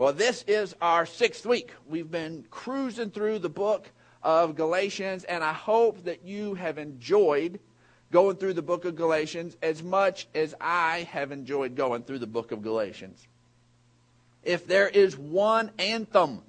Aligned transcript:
Well, 0.00 0.14
this 0.14 0.46
is 0.48 0.74
our 0.80 1.04
sixth 1.04 1.44
week. 1.44 1.74
We've 1.86 2.10
been 2.10 2.46
cruising 2.50 3.10
through 3.10 3.40
the 3.40 3.50
book 3.50 3.90
of 4.22 4.56
Galatians, 4.56 5.24
and 5.24 5.44
I 5.44 5.52
hope 5.52 6.04
that 6.04 6.24
you 6.24 6.54
have 6.54 6.78
enjoyed 6.78 7.60
going 8.10 8.36
through 8.38 8.54
the 8.54 8.62
book 8.62 8.86
of 8.86 8.96
Galatians 8.96 9.58
as 9.62 9.82
much 9.82 10.26
as 10.34 10.54
I 10.58 11.06
have 11.10 11.32
enjoyed 11.32 11.76
going 11.76 12.04
through 12.04 12.20
the 12.20 12.26
book 12.26 12.50
of 12.50 12.62
Galatians. 12.62 13.28
If 14.42 14.66
there 14.66 14.88
is 14.88 15.18
one 15.18 15.70
anthem 15.78 16.44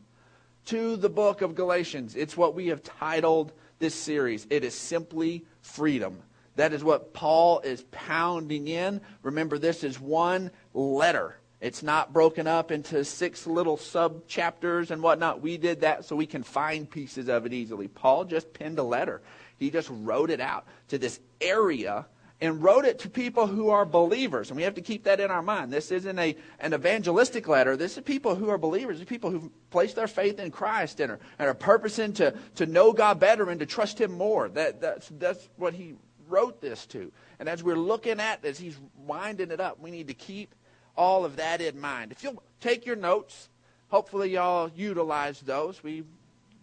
to 0.67 0.95
the 0.95 1.09
book 1.09 1.41
of 1.41 1.53
Galatians, 1.53 2.15
it's 2.15 2.37
what 2.37 2.55
we 2.55 2.67
have 2.67 2.81
titled 2.83 3.51
this 3.79 3.95
series. 3.95 4.47
It 4.49 4.63
is 4.63 4.75
simply 4.75 5.43
freedom. 5.61 6.19
That 6.55 6.71
is 6.71 6.85
what 6.85 7.13
Paul 7.13 7.59
is 7.59 7.83
pounding 7.91 8.69
in. 8.69 9.01
Remember, 9.23 9.57
this 9.57 9.83
is 9.83 9.99
one 9.99 10.51
letter. 10.73 11.35
It's 11.61 11.83
not 11.83 12.11
broken 12.11 12.47
up 12.47 12.71
into 12.71 13.05
six 13.05 13.45
little 13.45 13.77
sub 13.77 14.27
chapters 14.27 14.89
and 14.89 15.03
whatnot. 15.03 15.41
We 15.41 15.57
did 15.57 15.81
that 15.81 16.05
so 16.05 16.15
we 16.15 16.25
can 16.25 16.41
find 16.41 16.89
pieces 16.89 17.29
of 17.29 17.45
it 17.45 17.53
easily. 17.53 17.87
Paul 17.87 18.25
just 18.25 18.51
penned 18.51 18.79
a 18.79 18.83
letter. 18.83 19.21
He 19.57 19.69
just 19.69 19.89
wrote 19.91 20.31
it 20.31 20.41
out 20.41 20.65
to 20.87 20.97
this 20.97 21.19
area 21.39 22.07
and 22.41 22.63
wrote 22.63 22.85
it 22.85 22.97
to 22.97 23.09
people 23.09 23.45
who 23.45 23.69
are 23.69 23.85
believers. 23.85 24.49
And 24.49 24.57
we 24.57 24.63
have 24.63 24.73
to 24.73 24.81
keep 24.81 25.03
that 25.03 25.19
in 25.19 25.29
our 25.29 25.43
mind. 25.43 25.71
This 25.71 25.91
isn't 25.91 26.17
a, 26.17 26.35
an 26.59 26.73
evangelistic 26.73 27.47
letter. 27.47 27.77
This 27.77 27.95
is 27.95 28.03
people 28.03 28.33
who 28.33 28.49
are 28.49 28.57
believers. 28.57 28.97
These 28.97 29.05
people 29.07 29.29
who've 29.29 29.69
placed 29.69 29.95
their 29.95 30.07
faith 30.07 30.39
in 30.39 30.49
Christ 30.49 30.99
and 30.99 31.11
are, 31.11 31.19
and 31.37 31.47
are 31.47 31.53
purposing 31.53 32.13
to, 32.13 32.33
to 32.55 32.65
know 32.65 32.91
God 32.91 33.19
better 33.19 33.47
and 33.51 33.59
to 33.59 33.67
trust 33.67 34.01
Him 34.01 34.13
more. 34.13 34.49
That, 34.49 34.81
that's, 34.81 35.09
that's 35.19 35.47
what 35.57 35.75
he 35.75 35.93
wrote 36.27 36.59
this 36.61 36.87
to. 36.87 37.11
And 37.39 37.47
as 37.47 37.63
we're 37.63 37.75
looking 37.75 38.19
at, 38.19 38.43
as 38.43 38.57
he's 38.57 38.77
winding 38.97 39.51
it 39.51 39.59
up, 39.59 39.79
we 39.79 39.91
need 39.91 40.07
to 40.07 40.15
keep 40.15 40.55
all 40.95 41.25
of 41.25 41.35
that 41.37 41.61
in 41.61 41.79
mind. 41.79 42.11
If 42.11 42.23
you'll 42.23 42.41
take 42.59 42.85
your 42.85 42.95
notes, 42.95 43.49
hopefully 43.89 44.31
y'all 44.31 44.69
utilize 44.75 45.39
those. 45.41 45.83
We 45.83 46.03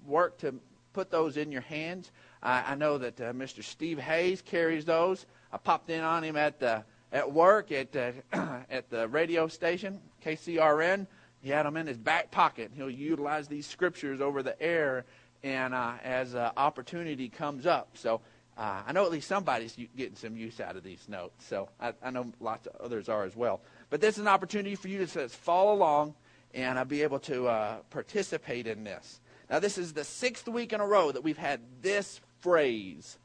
work 0.06 0.38
to 0.38 0.54
put 0.92 1.10
those 1.10 1.36
in 1.36 1.52
your 1.52 1.62
hands. 1.62 2.10
I, 2.42 2.72
I 2.72 2.74
know 2.74 2.98
that 2.98 3.20
uh, 3.20 3.32
Mr. 3.32 3.62
Steve 3.62 3.98
Hayes 3.98 4.42
carries 4.42 4.84
those. 4.84 5.26
I 5.52 5.58
popped 5.58 5.90
in 5.90 6.02
on 6.02 6.24
him 6.24 6.36
at 6.36 6.58
the 6.58 6.84
at 7.10 7.32
work 7.32 7.72
at 7.72 7.94
uh, 7.96 8.12
at 8.70 8.90
the 8.90 9.08
radio 9.08 9.48
station 9.48 10.00
KCRN. 10.24 11.06
He 11.40 11.50
had 11.50 11.66
them 11.66 11.76
in 11.76 11.86
his 11.86 11.96
back 11.96 12.30
pocket. 12.30 12.72
He'll 12.74 12.90
utilize 12.90 13.48
these 13.48 13.66
scriptures 13.66 14.20
over 14.20 14.42
the 14.42 14.60
air, 14.60 15.04
and 15.42 15.72
uh, 15.74 15.92
as 16.02 16.34
uh, 16.34 16.50
opportunity 16.56 17.28
comes 17.28 17.64
up. 17.64 17.90
So 17.94 18.20
uh, 18.56 18.82
I 18.86 18.92
know 18.92 19.04
at 19.04 19.12
least 19.12 19.28
somebody's 19.28 19.76
getting 19.96 20.16
some 20.16 20.36
use 20.36 20.60
out 20.60 20.74
of 20.74 20.82
these 20.82 21.08
notes. 21.08 21.46
So 21.46 21.68
I, 21.80 21.92
I 22.02 22.10
know 22.10 22.32
lots 22.40 22.66
of 22.66 22.74
others 22.80 23.08
are 23.08 23.24
as 23.24 23.36
well. 23.36 23.60
But 23.90 24.00
this 24.00 24.16
is 24.16 24.20
an 24.20 24.28
opportunity 24.28 24.74
for 24.74 24.88
you 24.88 24.98
to 24.98 25.06
just 25.06 25.36
follow 25.36 25.72
along 25.72 26.14
and 26.54 26.78
uh, 26.78 26.84
be 26.84 27.02
able 27.02 27.20
to 27.20 27.46
uh, 27.46 27.76
participate 27.90 28.66
in 28.66 28.84
this. 28.84 29.20
Now, 29.50 29.58
this 29.60 29.78
is 29.78 29.92
the 29.92 30.04
sixth 30.04 30.46
week 30.46 30.72
in 30.72 30.80
a 30.80 30.86
row 30.86 31.10
that 31.10 31.24
we've 31.24 31.38
had 31.38 31.60
this 31.80 32.20
phrase 32.40 33.18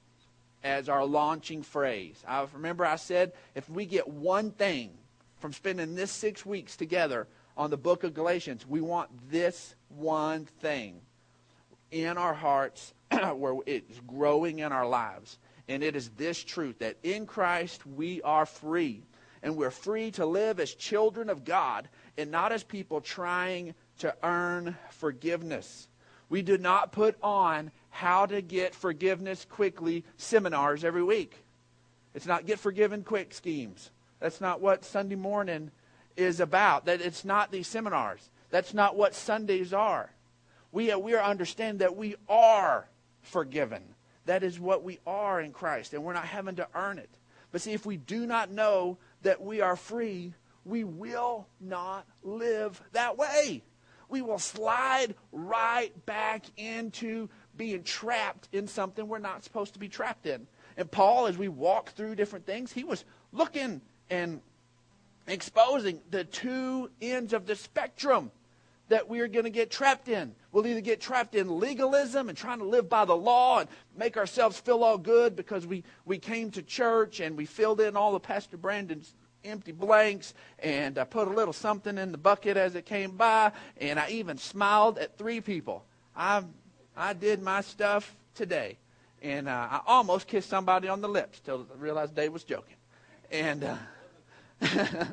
as 0.63 0.87
our 0.87 1.05
launching 1.05 1.63
phrase. 1.63 2.23
I 2.25 2.45
remember 2.53 2.85
I 2.85 2.95
said 2.95 3.33
if 3.55 3.69
we 3.69 3.85
get 3.85 4.07
one 4.07 4.51
thing 4.51 4.91
from 5.39 5.51
spending 5.51 5.95
this 5.95 6.11
six 6.11 6.45
weeks 6.45 6.77
together 6.77 7.27
on 7.57 7.69
the 7.69 7.77
book 7.77 8.03
of 8.05 8.13
Galatians, 8.13 8.65
we 8.65 8.79
want 8.79 9.09
this 9.29 9.75
one 9.89 10.45
thing 10.45 11.01
in 11.91 12.17
our 12.17 12.33
hearts 12.33 12.93
where 13.35 13.55
it's 13.65 13.99
growing 14.07 14.59
in 14.59 14.71
our 14.71 14.87
lives. 14.87 15.37
And 15.67 15.83
it 15.83 15.95
is 15.95 16.09
this 16.11 16.41
truth 16.41 16.79
that 16.79 16.97
in 17.03 17.25
Christ 17.25 17.85
we 17.85 18.21
are 18.21 18.45
free 18.45 19.03
and 19.43 19.57
we're 19.57 19.69
free 19.69 20.09
to 20.11 20.25
live 20.25 20.59
as 20.59 20.73
children 20.73 21.29
of 21.29 21.43
God 21.43 21.89
and 22.17 22.31
not 22.31 22.53
as 22.53 22.63
people 22.63 23.01
trying 23.01 23.75
to 23.99 24.15
earn 24.23 24.75
forgiveness. 24.89 25.87
We 26.29 26.41
do 26.41 26.57
not 26.57 26.93
put 26.93 27.17
on 27.21 27.69
how 27.89 28.25
to 28.25 28.41
get 28.41 28.73
forgiveness 28.73 29.45
quickly 29.47 30.05
seminars 30.17 30.83
every 30.83 31.03
week. 31.03 31.35
It's 32.15 32.25
not 32.25 32.45
get 32.45 32.57
forgiven 32.57 33.03
quick 33.03 33.33
schemes. 33.33 33.91
That's 34.19 34.39
not 34.39 34.61
what 34.61 34.85
Sunday 34.85 35.15
morning 35.15 35.71
is 36.15 36.39
about. 36.39 36.85
That 36.85 37.01
it's 37.01 37.25
not 37.25 37.51
these 37.51 37.67
seminars. 37.67 38.29
That's 38.49 38.73
not 38.73 38.95
what 38.95 39.13
Sundays 39.13 39.73
are. 39.73 40.09
We, 40.71 40.91
uh, 40.91 40.97
we 40.97 41.13
are 41.13 41.23
understand 41.23 41.79
that 41.79 41.97
we 41.97 42.15
are 42.29 42.87
forgiven. 43.21 43.83
That 44.25 44.43
is 44.43 44.59
what 44.59 44.83
we 44.83 44.99
are 45.05 45.41
in 45.41 45.51
Christ, 45.51 45.93
and 45.93 46.03
we're 46.03 46.13
not 46.13 46.25
having 46.25 46.55
to 46.55 46.67
earn 46.73 46.97
it. 46.97 47.09
But 47.51 47.61
see, 47.61 47.73
if 47.73 47.85
we 47.85 47.97
do 47.97 48.25
not 48.25 48.49
know 48.49 48.97
that 49.23 49.41
we 49.41 49.61
are 49.61 49.75
free, 49.75 50.33
we 50.65 50.83
will 50.83 51.47
not 51.59 52.05
live 52.23 52.81
that 52.91 53.17
way. 53.17 53.63
We 54.09 54.21
will 54.21 54.39
slide 54.39 55.15
right 55.31 56.05
back 56.05 56.45
into 56.55 57.29
being 57.57 57.83
trapped 57.83 58.47
in 58.51 58.67
something 58.67 59.07
we're 59.07 59.19
not 59.19 59.43
supposed 59.43 59.73
to 59.73 59.79
be 59.79 59.89
trapped 59.89 60.25
in. 60.25 60.47
And 60.77 60.89
Paul, 60.89 61.27
as 61.27 61.37
we 61.37 61.47
walk 61.47 61.89
through 61.91 62.15
different 62.15 62.45
things, 62.45 62.71
he 62.71 62.83
was 62.83 63.05
looking 63.31 63.81
and 64.09 64.41
exposing 65.27 66.01
the 66.09 66.23
two 66.23 66.89
ends 67.01 67.33
of 67.33 67.45
the 67.45 67.55
spectrum 67.55 68.31
that 68.89 69.07
we're 69.07 69.27
going 69.27 69.45
to 69.45 69.49
get 69.49 69.71
trapped 69.71 70.09
in. 70.09 70.35
We'll 70.53 70.67
either 70.67 70.81
get 70.81 71.01
trapped 71.01 71.33
in 71.33 71.59
legalism 71.59 72.29
and 72.29 72.37
trying 72.37 72.59
to 72.59 72.65
live 72.65 72.87
by 72.87 73.05
the 73.05 73.15
law 73.15 73.59
and 73.59 73.69
make 73.97 74.17
ourselves 74.17 74.59
feel 74.59 74.83
all 74.83 74.99
good 74.99 75.35
because 75.35 75.65
we, 75.65 75.83
we 76.05 76.19
came 76.19 76.51
to 76.51 76.61
church 76.61 77.19
and 77.19 77.35
we 77.35 77.45
filled 77.45 77.81
in 77.81 77.97
all 77.97 78.15
of 78.15 78.21
Pastor 78.21 78.55
Brandon's 78.55 79.15
empty 79.43 79.71
blanks 79.71 80.35
and 80.59 80.99
I 80.99 81.05
put 81.05 81.27
a 81.27 81.31
little 81.31 81.53
something 81.53 81.97
in 81.97 82.11
the 82.11 82.19
bucket 82.19 82.55
as 82.55 82.75
it 82.75 82.85
came 82.85 83.17
by 83.17 83.51
and 83.81 83.99
I 83.99 84.09
even 84.09 84.37
smiled 84.37 84.99
at 84.99 85.17
three 85.17 85.41
people. 85.41 85.83
I, 86.15 86.43
I 86.95 87.13
did 87.13 87.41
my 87.41 87.61
stuff 87.61 88.15
today. 88.35 88.77
And 89.23 89.49
uh, 89.49 89.67
I 89.71 89.81
almost 89.87 90.27
kissed 90.27 90.49
somebody 90.49 90.87
on 90.87 91.01
the 91.01 91.09
lips 91.09 91.39
till 91.39 91.65
I 91.73 91.81
realized 91.81 92.13
Dave 92.13 92.31
was 92.31 92.43
joking. 92.43 92.75
And 93.31 93.63
uh, 93.63 93.77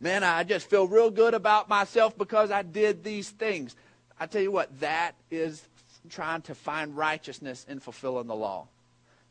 man, 0.00 0.24
I 0.24 0.44
just 0.44 0.70
feel 0.70 0.86
real 0.86 1.10
good 1.10 1.34
about 1.34 1.68
myself 1.68 2.16
because 2.16 2.50
I 2.50 2.62
did 2.62 3.04
these 3.04 3.28
things. 3.28 3.76
I 4.20 4.26
tell 4.26 4.42
you 4.42 4.52
what, 4.52 4.80
that 4.80 5.14
is 5.30 5.66
trying 6.10 6.42
to 6.42 6.54
find 6.54 6.94
righteousness 6.94 7.64
in 7.68 7.80
fulfilling 7.80 8.26
the 8.26 8.36
law. 8.36 8.68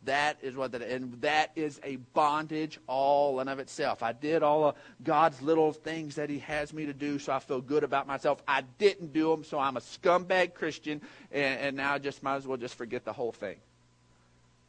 That 0.06 0.38
is 0.42 0.56
what 0.56 0.72
that, 0.72 0.82
and 0.82 1.14
that 1.22 1.52
is 1.56 1.80
a 1.84 1.98
bondage 1.98 2.80
all 2.88 3.40
in 3.42 3.48
of 3.50 3.60
itself. 3.60 4.02
I 4.02 4.14
did 4.14 4.44
all 4.44 4.70
of 4.70 4.76
God's 5.04 5.42
little 5.42 5.74
things 5.74 6.16
that 6.16 6.30
He 6.30 6.40
has 6.40 6.74
me 6.74 6.86
to 6.86 6.94
do, 6.94 7.20
so 7.20 7.34
I 7.34 7.40
feel 7.40 7.60
good 7.60 7.84
about 7.84 8.08
myself. 8.08 8.42
I 8.48 8.62
didn't 8.78 9.14
do 9.14 9.30
them, 9.30 9.44
so 9.44 9.60
I'm 9.60 9.78
a 9.78 9.82
scumbag 9.82 10.54
Christian, 10.54 11.02
and, 11.32 11.60
and 11.60 11.78
now 11.78 11.96
I 11.96 12.00
just 12.00 12.24
might 12.24 12.38
as 12.38 12.48
well 12.48 12.58
just 12.58 12.76
forget 12.76 13.04
the 13.04 13.14
whole 13.14 13.34
thing. 13.34 13.58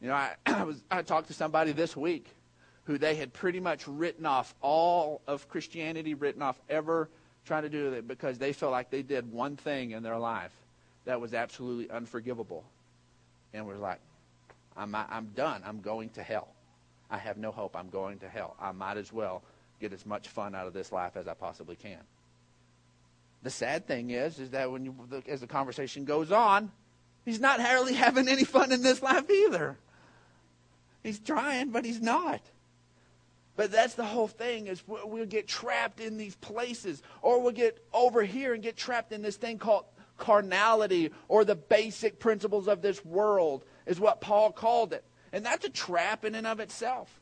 You 0.01 0.09
know, 0.09 0.15
I, 0.15 0.33
I 0.45 0.63
was 0.63 0.83
I 0.91 1.01
talked 1.01 1.27
to 1.27 1.33
somebody 1.33 1.71
this 1.71 1.95
week 1.95 2.27
who 2.83 2.97
they 2.97 3.15
had 3.15 3.31
pretty 3.31 3.61
much 3.61 3.87
written 3.87 4.25
off 4.25 4.53
all 4.61 5.21
of 5.27 5.47
Christianity, 5.47 6.13
written 6.13 6.41
off 6.41 6.59
ever 6.69 7.09
trying 7.45 7.63
to 7.63 7.69
do 7.69 7.93
it 7.93 8.07
because 8.07 8.37
they 8.37 8.53
felt 8.53 8.71
like 8.71 8.89
they 8.89 9.01
did 9.01 9.31
one 9.31 9.55
thing 9.55 9.91
in 9.91 10.03
their 10.03 10.17
life 10.17 10.51
that 11.05 11.19
was 11.19 11.33
absolutely 11.33 11.89
unforgivable. 11.89 12.63
And 13.53 13.65
we're 13.65 13.77
like, 13.77 13.99
I'm, 14.77 14.95
I'm 14.95 15.31
done. 15.35 15.61
I'm 15.65 15.81
going 15.81 16.09
to 16.11 16.23
hell. 16.23 16.47
I 17.09 17.17
have 17.17 17.37
no 17.37 17.51
hope. 17.51 17.75
I'm 17.75 17.89
going 17.89 18.19
to 18.19 18.29
hell. 18.29 18.55
I 18.59 18.71
might 18.71 18.97
as 18.97 19.11
well 19.11 19.43
get 19.79 19.91
as 19.91 20.05
much 20.05 20.27
fun 20.29 20.55
out 20.55 20.67
of 20.67 20.73
this 20.73 20.91
life 20.91 21.17
as 21.17 21.27
I 21.27 21.33
possibly 21.33 21.75
can. 21.75 21.99
The 23.43 23.49
sad 23.49 23.87
thing 23.87 24.11
is, 24.11 24.39
is 24.39 24.51
that 24.51 24.71
when 24.71 24.85
you, 24.85 24.95
as 25.27 25.41
the 25.41 25.47
conversation 25.47 26.05
goes 26.05 26.31
on, 26.31 26.71
he's 27.25 27.39
not 27.39 27.59
hardly 27.59 27.93
having 28.05 28.27
any 28.27 28.43
fun 28.43 28.71
in 28.71 28.81
this 28.81 29.01
life 29.01 29.29
either. 29.29 29.77
He's 31.03 31.19
trying, 31.19 31.71
but 31.71 31.83
he's 31.83 32.01
not. 32.01 32.41
But 33.55 33.71
that's 33.71 33.95
the 33.95 34.05
whole 34.05 34.27
thing 34.27 34.67
is 34.67 34.83
we'll 34.87 35.25
get 35.25 35.47
trapped 35.47 35.99
in 35.99 36.17
these 36.17 36.35
places 36.35 37.03
or 37.21 37.41
we'll 37.41 37.51
get 37.51 37.83
over 37.93 38.23
here 38.23 38.53
and 38.53 38.63
get 38.63 38.77
trapped 38.77 39.11
in 39.11 39.21
this 39.21 39.35
thing 39.35 39.57
called 39.57 39.85
carnality 40.17 41.11
or 41.27 41.43
the 41.43 41.55
basic 41.55 42.19
principles 42.19 42.67
of 42.67 42.81
this 42.81 43.03
world 43.03 43.65
is 43.85 43.99
what 43.99 44.21
Paul 44.21 44.51
called 44.51 44.93
it. 44.93 45.03
And 45.33 45.45
that's 45.45 45.65
a 45.65 45.69
trap 45.69 46.23
in 46.23 46.35
and 46.35 46.47
of 46.47 46.59
itself. 46.59 47.19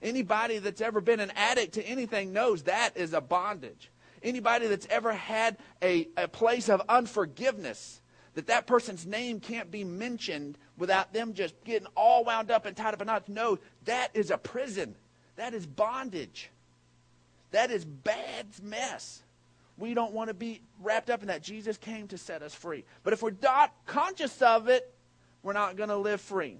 Anybody 0.00 0.58
that's 0.58 0.80
ever 0.80 1.00
been 1.00 1.20
an 1.20 1.32
addict 1.34 1.74
to 1.74 1.82
anything 1.82 2.32
knows 2.32 2.62
that 2.64 2.96
is 2.96 3.12
a 3.12 3.20
bondage. 3.20 3.90
Anybody 4.22 4.66
that's 4.68 4.86
ever 4.90 5.12
had 5.12 5.56
a, 5.82 6.08
a 6.16 6.28
place 6.28 6.68
of 6.68 6.82
unforgiveness, 6.88 8.00
that 8.34 8.46
that 8.46 8.66
person's 8.66 9.06
name 9.06 9.40
can't 9.40 9.70
be 9.70 9.84
mentioned 9.84 10.56
without 10.76 11.12
them 11.12 11.34
just 11.34 11.54
getting 11.64 11.88
all 11.96 12.24
wound 12.24 12.50
up 12.50 12.66
and 12.66 12.76
tied 12.76 12.94
up 12.94 13.00
in 13.00 13.06
knots, 13.06 13.28
knows 13.28 13.58
that 13.84 14.10
is 14.14 14.30
a 14.30 14.38
prison. 14.38 14.94
That 15.38 15.54
is 15.54 15.66
bondage. 15.66 16.50
That 17.52 17.70
is 17.70 17.84
bad 17.84 18.46
mess. 18.62 19.22
We 19.78 19.94
don't 19.94 20.12
want 20.12 20.28
to 20.28 20.34
be 20.34 20.60
wrapped 20.80 21.08
up 21.08 21.22
in 21.22 21.28
that. 21.28 21.42
Jesus 21.42 21.76
came 21.76 22.08
to 22.08 22.18
set 22.18 22.42
us 22.42 22.52
free. 22.52 22.84
But 23.04 23.12
if 23.12 23.22
we're 23.22 23.32
not 23.40 23.72
conscious 23.86 24.42
of 24.42 24.68
it, 24.68 24.92
we're 25.42 25.52
not 25.52 25.76
going 25.76 25.90
to 25.90 25.96
live 25.96 26.20
free. 26.20 26.58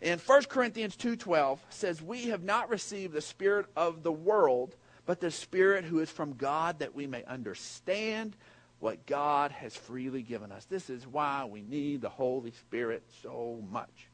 And 0.00 0.18
1 0.18 0.48
Corinthians 0.48 0.96
2:12 0.96 1.58
says, 1.68 2.00
"We 2.00 2.28
have 2.28 2.42
not 2.42 2.70
received 2.70 3.12
the 3.12 3.20
spirit 3.20 3.66
of 3.76 4.02
the 4.02 4.12
world, 4.12 4.74
but 5.04 5.20
the 5.20 5.30
Spirit 5.30 5.84
who 5.84 5.98
is 5.98 6.10
from 6.10 6.34
God 6.34 6.78
that 6.78 6.94
we 6.94 7.06
may 7.06 7.24
understand 7.24 8.36
what 8.78 9.04
God 9.06 9.50
has 9.50 9.76
freely 9.76 10.22
given 10.22 10.52
us. 10.52 10.64
This 10.64 10.88
is 10.88 11.06
why 11.06 11.44
we 11.44 11.60
need 11.60 12.00
the 12.00 12.08
Holy 12.08 12.52
Spirit 12.52 13.02
so 13.22 13.62
much. 13.70 14.08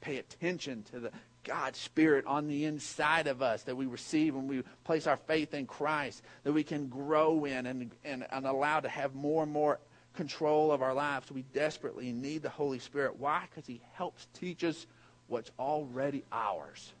Pay 0.00 0.18
attention 0.18 0.84
to 0.84 1.00
the 1.00 1.10
God's 1.46 1.78
Spirit 1.78 2.26
on 2.26 2.48
the 2.48 2.64
inside 2.64 3.28
of 3.28 3.40
us 3.40 3.62
that 3.62 3.76
we 3.76 3.86
receive 3.86 4.34
when 4.34 4.48
we 4.48 4.62
place 4.84 5.06
our 5.06 5.16
faith 5.16 5.54
in 5.54 5.66
Christ, 5.66 6.22
that 6.42 6.52
we 6.52 6.64
can 6.64 6.88
grow 6.88 7.44
in 7.44 7.66
and, 7.66 7.90
and, 8.04 8.26
and 8.30 8.46
allow 8.46 8.80
to 8.80 8.88
have 8.88 9.14
more 9.14 9.44
and 9.44 9.52
more 9.52 9.78
control 10.14 10.72
of 10.72 10.82
our 10.82 10.92
lives. 10.92 11.30
We 11.30 11.44
desperately 11.54 12.12
need 12.12 12.42
the 12.42 12.50
Holy 12.50 12.80
Spirit. 12.80 13.16
Why? 13.18 13.44
Because 13.48 13.66
He 13.66 13.80
helps 13.92 14.26
teach 14.34 14.64
us 14.64 14.86
what's 15.28 15.52
already 15.58 16.24
ours. 16.32 16.92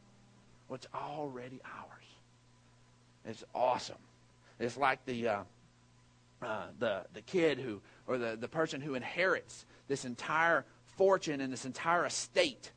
What's 0.68 0.86
already 0.94 1.60
ours. 1.64 2.04
It's 3.24 3.44
awesome. 3.54 3.96
It's 4.60 4.76
like 4.76 5.04
the, 5.06 5.28
uh, 5.28 5.38
uh, 6.40 6.66
the, 6.78 7.04
the 7.14 7.22
kid 7.22 7.58
who, 7.58 7.80
or 8.06 8.18
the, 8.18 8.36
the 8.40 8.48
person 8.48 8.80
who 8.80 8.94
inherits 8.94 9.64
this 9.88 10.04
entire 10.04 10.64
fortune 10.96 11.40
and 11.40 11.52
this 11.52 11.64
entire 11.64 12.06
estate 12.06 12.70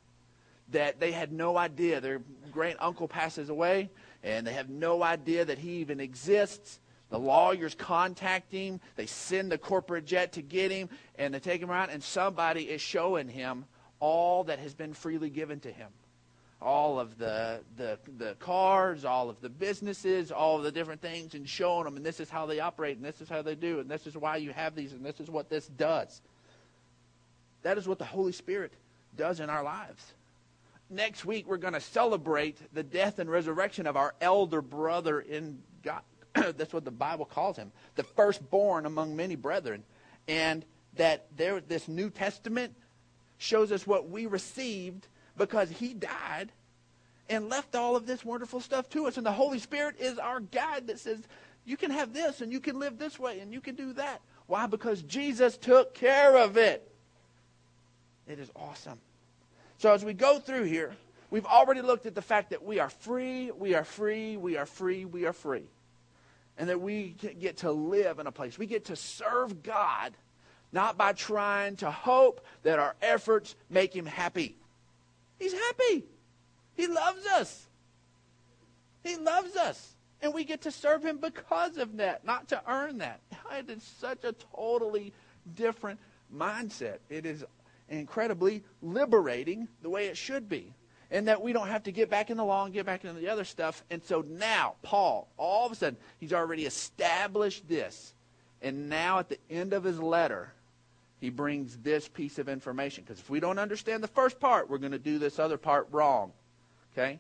that 0.72 1.00
they 1.00 1.12
had 1.12 1.32
no 1.32 1.58
idea. 1.58 2.02
Their 2.02 2.22
great 2.52 2.76
uncle 2.80 3.08
passes 3.08 3.50
away, 3.50 3.90
and 4.24 4.46
they 4.46 4.54
have 4.54 4.70
no 4.70 5.04
idea 5.04 5.46
that 5.46 5.58
he 5.58 5.78
even 5.78 6.00
exists. 6.00 6.80
The 7.10 7.20
lawyers 7.20 7.76
contact 7.76 8.52
him. 8.52 8.80
They 8.96 9.08
send 9.08 9.52
the 9.52 9.58
corporate 9.58 10.06
jet 10.06 10.34
to 10.34 10.42
get 10.42 10.72
him, 10.72 10.90
and 11.18 11.34
they 11.34 11.40
take 11.40 11.62
him 11.62 11.72
around, 11.72 11.90
and 11.90 12.04
somebody 12.04 12.64
is 12.64 12.82
showing 12.82 13.28
him 13.28 13.66
all 14.00 14.44
that 14.46 14.60
has 14.60 14.74
been 14.74 14.94
freely 14.94 15.30
given 15.30 15.60
to 15.62 15.72
him. 15.72 15.90
All 16.62 17.00
of 17.00 17.18
the, 17.18 17.62
the, 17.78 17.98
the 18.18 18.36
cars, 18.36 19.06
all 19.06 19.30
of 19.30 19.40
the 19.40 19.50
businesses, 19.50 20.30
all 20.32 20.58
of 20.58 20.64
the 20.64 20.72
different 20.72 21.02
things, 21.02 21.34
and 21.34 21.48
showing 21.48 21.86
them, 21.86 21.96
and 21.96 22.06
this 22.06 22.20
is 22.20 22.30
how 22.30 22.46
they 22.46 22.60
operate, 22.60 22.98
and 22.98 23.06
this 23.06 23.22
is 23.22 23.30
how 23.30 23.42
they 23.42 23.56
do, 23.56 23.80
and 23.80 23.90
this 23.90 24.06
is 24.06 24.16
why 24.16 24.38
you 24.38 24.52
have 24.52 24.76
these, 24.76 24.92
and 24.92 25.04
this 25.04 25.20
is 25.20 25.30
what 25.30 25.50
this 25.50 25.68
does. 25.68 26.22
That 27.64 27.78
is 27.78 27.88
what 27.88 27.98
the 27.98 28.06
Holy 28.06 28.34
Spirit 28.34 28.74
does 29.16 29.40
in 29.40 29.50
our 29.50 29.64
lives 29.64 30.14
next 30.90 31.26
week 31.26 31.48
we're 31.48 31.58
going 31.58 31.74
to 31.74 31.82
celebrate 31.82 32.58
the 32.74 32.84
death 32.84 33.20
and 33.20 33.30
resurrection 33.30 33.88
of 33.88 33.96
our 33.98 34.14
elder 34.22 34.62
brother 34.62 35.20
in 35.20 35.60
God. 35.84 36.02
That's 36.34 36.74
what 36.74 36.86
the 36.86 36.92
Bible 36.92 37.26
calls 37.26 37.58
him, 37.58 37.72
the 37.96 38.04
firstborn 38.04 38.86
among 38.86 39.16
many 39.16 39.36
brethren. 39.36 39.84
And 40.28 40.66
that 40.96 41.28
there, 41.36 41.62
this 41.62 41.88
New 41.88 42.10
Testament 42.10 42.76
shows 43.38 43.72
us 43.72 43.88
what 43.88 44.10
we 44.10 44.26
received 44.26 45.08
because 45.38 45.70
he 45.70 45.94
died 45.94 46.52
and 47.30 47.48
left 47.48 47.76
all 47.76 47.96
of 47.96 48.06
this 48.06 48.26
wonderful 48.26 48.60
stuff 48.60 48.90
to 48.90 49.06
us. 49.06 49.18
And 49.18 49.26
the 49.26 49.32
Holy 49.32 49.60
Spirit 49.60 49.96
is 50.00 50.18
our 50.18 50.40
guide 50.40 50.88
that 50.88 51.00
says, 51.00 51.20
you 51.66 51.78
can 51.78 51.92
have 51.92 52.14
this 52.14 52.42
and 52.42 52.52
you 52.52 52.60
can 52.60 52.80
live 52.80 52.98
this 52.98 53.20
way 53.20 53.40
and 53.40 53.54
you 53.54 53.62
can 53.62 53.76
do 53.76 53.94
that. 53.94 54.22
Why? 54.48 54.66
Because 54.66 55.04
Jesus 55.04 55.58
took 55.58 55.94
care 55.94 56.36
of 56.38 56.58
it. 56.58 56.92
It 58.28 58.40
is 58.40 58.50
awesome. 58.56 59.00
So 59.80 59.94
as 59.94 60.04
we 60.04 60.14
go 60.14 60.40
through 60.40 60.66
here, 60.66 60.94
we've 61.32 61.46
already 61.46 61.82
looked 61.82 62.06
at 62.06 62.14
the 62.14 62.22
fact 62.22 62.50
that 62.50 62.64
we 62.64 62.80
are 62.80 62.90
free, 62.90 63.50
we 63.52 63.76
are 63.76 63.86
free, 63.86 64.36
we 64.36 64.58
are 64.58 64.66
free, 64.66 65.06
we 65.06 65.26
are 65.26 65.32
free. 65.32 65.64
And 66.58 66.68
that 66.68 66.82
we 66.82 67.16
get 67.40 67.58
to 67.58 67.72
live 67.72 68.20
in 68.20 68.28
a 68.28 68.32
place. 68.32 68.60
We 68.60 68.66
get 68.66 68.86
to 68.86 68.98
serve 68.98 69.64
God 69.64 70.12
not 70.74 70.98
by 70.98 71.14
trying 71.14 71.78
to 71.78 71.90
hope 71.90 72.46
that 72.64 72.78
our 72.78 72.94
efforts 73.02 73.56
make 73.70 73.96
him 73.96 74.06
happy. 74.06 74.58
He's 75.40 75.54
happy. 75.54 76.04
He 76.76 76.88
loves 76.88 77.26
us. 77.28 77.66
He 79.02 79.16
loves 79.16 79.56
us. 79.56 79.96
And 80.22 80.34
we 80.34 80.44
get 80.44 80.64
to 80.64 80.72
serve 80.72 81.06
him 81.06 81.20
because 81.20 81.78
of 81.78 81.96
that, 81.98 82.26
not 82.26 82.50
to 82.50 82.62
earn 82.68 82.98
that. 82.98 83.22
It 83.58 83.70
is 83.70 83.84
such 83.84 84.26
a 84.26 84.36
totally 84.54 85.14
different 85.56 86.00
mindset. 86.36 86.98
It 87.10 87.26
is 87.26 87.46
incredibly 87.90 88.64
liberating 88.82 89.68
the 89.82 89.90
way 89.90 90.08
it 90.08 90.18
should 90.18 90.48
be. 90.48 90.74
And 91.12 91.28
that 91.28 91.42
we 91.42 91.54
don't 91.54 91.70
have 91.70 91.84
to 91.84 91.92
get 91.92 92.10
back 92.10 92.30
in 92.30 92.38
the 92.38 92.46
law 92.46 92.66
and 92.66 92.74
get 92.74 92.86
back 92.86 93.04
into 93.04 93.20
the 93.20 93.30
other 93.30 93.44
stuff. 93.44 93.84
And 93.90 94.04
so 94.04 94.24
now, 94.28 94.76
Paul, 94.84 95.28
all 95.38 95.66
of 95.66 95.72
a 95.72 95.76
sudden, 95.76 95.98
he's 96.20 96.34
already 96.34 96.66
established 96.66 97.68
this. 97.68 98.14
And 98.62 98.90
now 98.90 99.20
at 99.20 99.30
the 99.30 99.40
end 99.50 99.74
of 99.74 99.84
his 99.84 100.00
letter, 100.00 100.54
he 101.20 101.30
brings 101.30 101.78
this 101.78 102.08
piece 102.08 102.38
of 102.38 102.48
information. 102.48 103.04
Because 103.04 103.20
if 103.20 103.30
we 103.30 103.40
don't 103.40 103.58
understand 103.58 104.04
the 104.04 104.08
first 104.08 104.40
part, 104.40 104.70
we're 104.70 104.78
going 104.78 104.92
to 104.92 105.00
do 105.00 105.18
this 105.18 105.40
other 105.40 105.58
part 105.58 105.88
wrong. 105.92 106.32
Okay? 106.94 107.20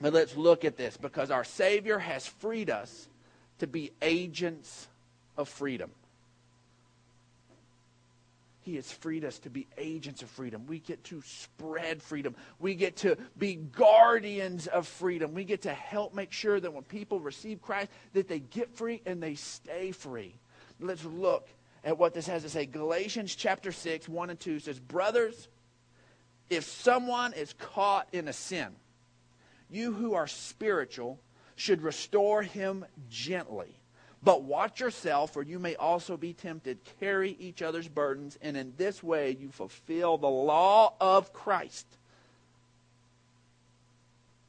But 0.00 0.12
let's 0.12 0.36
look 0.36 0.64
at 0.64 0.76
this 0.76 0.96
because 0.96 1.30
our 1.30 1.44
Savior 1.44 1.98
has 1.98 2.26
freed 2.26 2.70
us 2.70 3.08
to 3.58 3.66
be 3.66 3.92
agents 4.00 4.88
of 5.36 5.48
freedom. 5.48 5.90
He 8.70 8.76
has 8.76 8.92
freed 8.92 9.24
us 9.24 9.40
to 9.40 9.50
be 9.50 9.66
agents 9.76 10.22
of 10.22 10.30
freedom. 10.30 10.64
We 10.68 10.78
get 10.78 11.02
to 11.06 11.20
spread 11.26 12.00
freedom. 12.00 12.36
We 12.60 12.76
get 12.76 12.98
to 12.98 13.16
be 13.36 13.56
guardians 13.56 14.68
of 14.68 14.86
freedom. 14.86 15.34
We 15.34 15.42
get 15.42 15.62
to 15.62 15.74
help 15.74 16.14
make 16.14 16.30
sure 16.30 16.60
that 16.60 16.72
when 16.72 16.84
people 16.84 17.18
receive 17.18 17.60
Christ, 17.60 17.90
that 18.12 18.28
they 18.28 18.38
get 18.38 18.72
free 18.76 19.02
and 19.04 19.20
they 19.20 19.34
stay 19.34 19.90
free. 19.90 20.36
Let's 20.78 21.04
look 21.04 21.48
at 21.82 21.98
what 21.98 22.14
this 22.14 22.28
has 22.28 22.44
to 22.44 22.48
say. 22.48 22.64
Galatians 22.64 23.34
chapter 23.34 23.72
6, 23.72 24.08
1 24.08 24.30
and 24.30 24.38
2 24.38 24.60
says, 24.60 24.78
Brothers, 24.78 25.48
if 26.48 26.62
someone 26.62 27.32
is 27.32 27.52
caught 27.54 28.06
in 28.12 28.28
a 28.28 28.32
sin, 28.32 28.68
you 29.68 29.92
who 29.92 30.14
are 30.14 30.28
spiritual 30.28 31.18
should 31.56 31.82
restore 31.82 32.42
him 32.42 32.84
gently 33.08 33.79
but 34.22 34.42
watch 34.42 34.80
yourself, 34.80 35.36
or 35.36 35.42
you 35.42 35.58
may 35.58 35.76
also 35.76 36.16
be 36.16 36.32
tempted. 36.32 36.78
Carry 37.00 37.36
each 37.38 37.62
other's 37.62 37.88
burdens, 37.88 38.38
and 38.42 38.56
in 38.56 38.74
this 38.76 39.02
way 39.02 39.36
you 39.40 39.50
fulfill 39.50 40.18
the 40.18 40.28
law 40.28 40.94
of 41.00 41.32
Christ. 41.32 41.86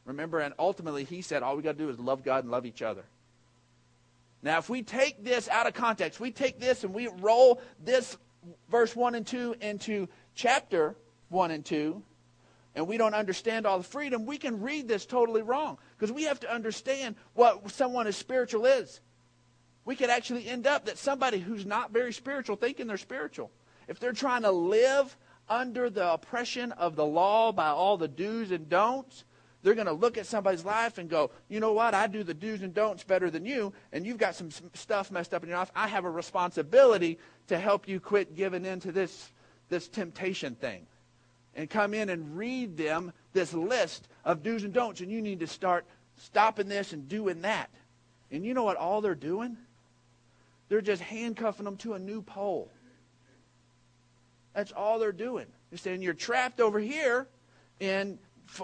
Remember, 0.06 0.40
and 0.40 0.54
ultimately 0.60 1.06
he 1.06 1.22
said 1.22 1.42
all 1.42 1.56
we 1.56 1.64
got 1.64 1.74
to 1.74 1.78
do 1.78 1.90
is 1.90 2.00
love 2.00 2.24
God 2.24 2.44
and 2.44 2.52
love 2.52 2.66
each 2.66 2.82
other. 2.82 3.04
Now, 4.44 4.58
if 4.58 4.70
we 4.70 4.82
take 4.82 5.24
this 5.24 5.48
out 5.48 5.68
of 5.68 5.74
context, 5.74 6.20
we 6.20 6.32
take 6.32 6.60
this 6.60 6.84
and 6.84 6.94
we 6.94 7.08
roll 7.20 7.62
this 7.84 8.18
verse 8.70 8.96
1 8.96 9.16
and 9.16 9.26
2 9.26 9.56
into 9.62 10.10
chapter 10.36 10.96
1 11.30 11.52
and 11.52 11.64
2, 11.64 12.02
and 12.76 12.88
we 12.88 12.98
don't 12.98 13.14
understand 13.14 13.66
all 13.66 13.78
the 13.78 13.84
freedom, 13.84 14.26
we 14.26 14.38
can 14.38 14.62
read 14.62 14.88
this 14.88 15.06
totally 15.06 15.44
wrong 15.44 15.78
because 15.98 16.12
we 16.12 16.24
have 16.24 16.40
to 16.40 16.52
understand 16.52 17.16
what 17.36 17.70
someone 17.72 18.08
is 18.08 18.18
spiritual 18.18 18.66
is 18.66 19.00
we 19.86 19.96
could 19.96 20.10
actually 20.10 20.48
end 20.48 20.68
up 20.68 20.86
that 20.86 20.98
somebody 20.98 21.40
who's 21.40 21.66
not 21.66 21.92
very 21.92 22.14
spiritual 22.14 22.56
thinking 22.56 22.88
they're 22.88 22.98
spiritual. 22.98 23.52
If 23.88 24.00
they're 24.00 24.14
trying 24.14 24.44
to 24.44 24.52
live 24.52 25.16
under 25.50 25.90
the 25.90 26.14
oppression 26.14 26.72
of 26.74 26.96
the 26.96 27.06
law 27.06 27.52
by 27.52 27.68
all 27.68 27.98
the 27.98 28.08
do's 28.08 28.52
and 28.52 28.70
don'ts, 28.70 29.26
they're 29.64 29.76
going 29.76 29.88
to 29.88 29.94
look 29.94 30.18
at 30.18 30.26
somebody's 30.26 30.66
life 30.66 30.98
and 30.98 31.10
go, 31.10 31.32
you 31.48 31.60
know 31.60 31.74
what? 31.74 31.94
I 31.94 32.08
do 32.08 32.24
the 32.24 32.34
do's 32.34 32.62
and 32.62 32.74
don'ts 32.74 33.04
better 33.04 33.30
than 33.30 33.46
you, 33.46 33.74
and 33.92 34.06
you've 34.06 34.18
got 34.18 34.36
some 34.36 34.50
stuff 34.74 35.12
messed 35.12 35.34
up 35.34 35.44
in 35.44 35.50
your 35.50 35.58
life. 35.58 35.72
I 35.76 35.88
have 35.88 36.06
a 36.06 36.10
responsibility 36.10 37.20
to 37.48 37.60
help 37.60 37.88
you 37.88 38.00
quit 38.00 38.36
giving 38.36 38.66
in 38.66 38.80
to 38.82 38.92
this, 38.92 39.32
this 39.70 39.88
temptation 39.88 40.56
thing. 40.56 40.88
And 41.54 41.70
come 41.70 41.94
in 41.94 42.10
and 42.10 42.38
read 42.38 42.78
them 42.78 43.12
this 43.34 43.54
list 43.54 44.08
of 44.24 44.42
do's 44.42 44.64
and 44.64 44.74
don'ts, 44.74 45.02
and 45.02 45.12
you 45.12 45.22
need 45.22 45.42
to 45.42 45.48
start 45.48 45.86
stopping 46.18 46.68
this 46.68 46.94
and 46.94 47.08
doing 47.08 47.42
that. 47.42 47.70
And 48.32 48.46
you 48.46 48.54
know 48.54 48.64
what 48.64 48.78
all 48.78 49.02
they're 49.02 49.16
doing? 49.16 49.58
They're 50.72 50.80
just 50.80 51.02
handcuffing 51.02 51.66
them 51.66 51.76
to 51.80 51.96
a 51.96 52.00
new 52.00 52.22
pole. 52.22 52.72
That's 54.56 54.72
all 54.72 55.00
they're 55.00 55.12
doing. 55.12 55.48
They're 55.70 55.78
saying 55.78 56.02
you're 56.02 56.14
trapped 56.14 56.62
over 56.62 56.80
here 56.80 57.28
in, 57.82 58.18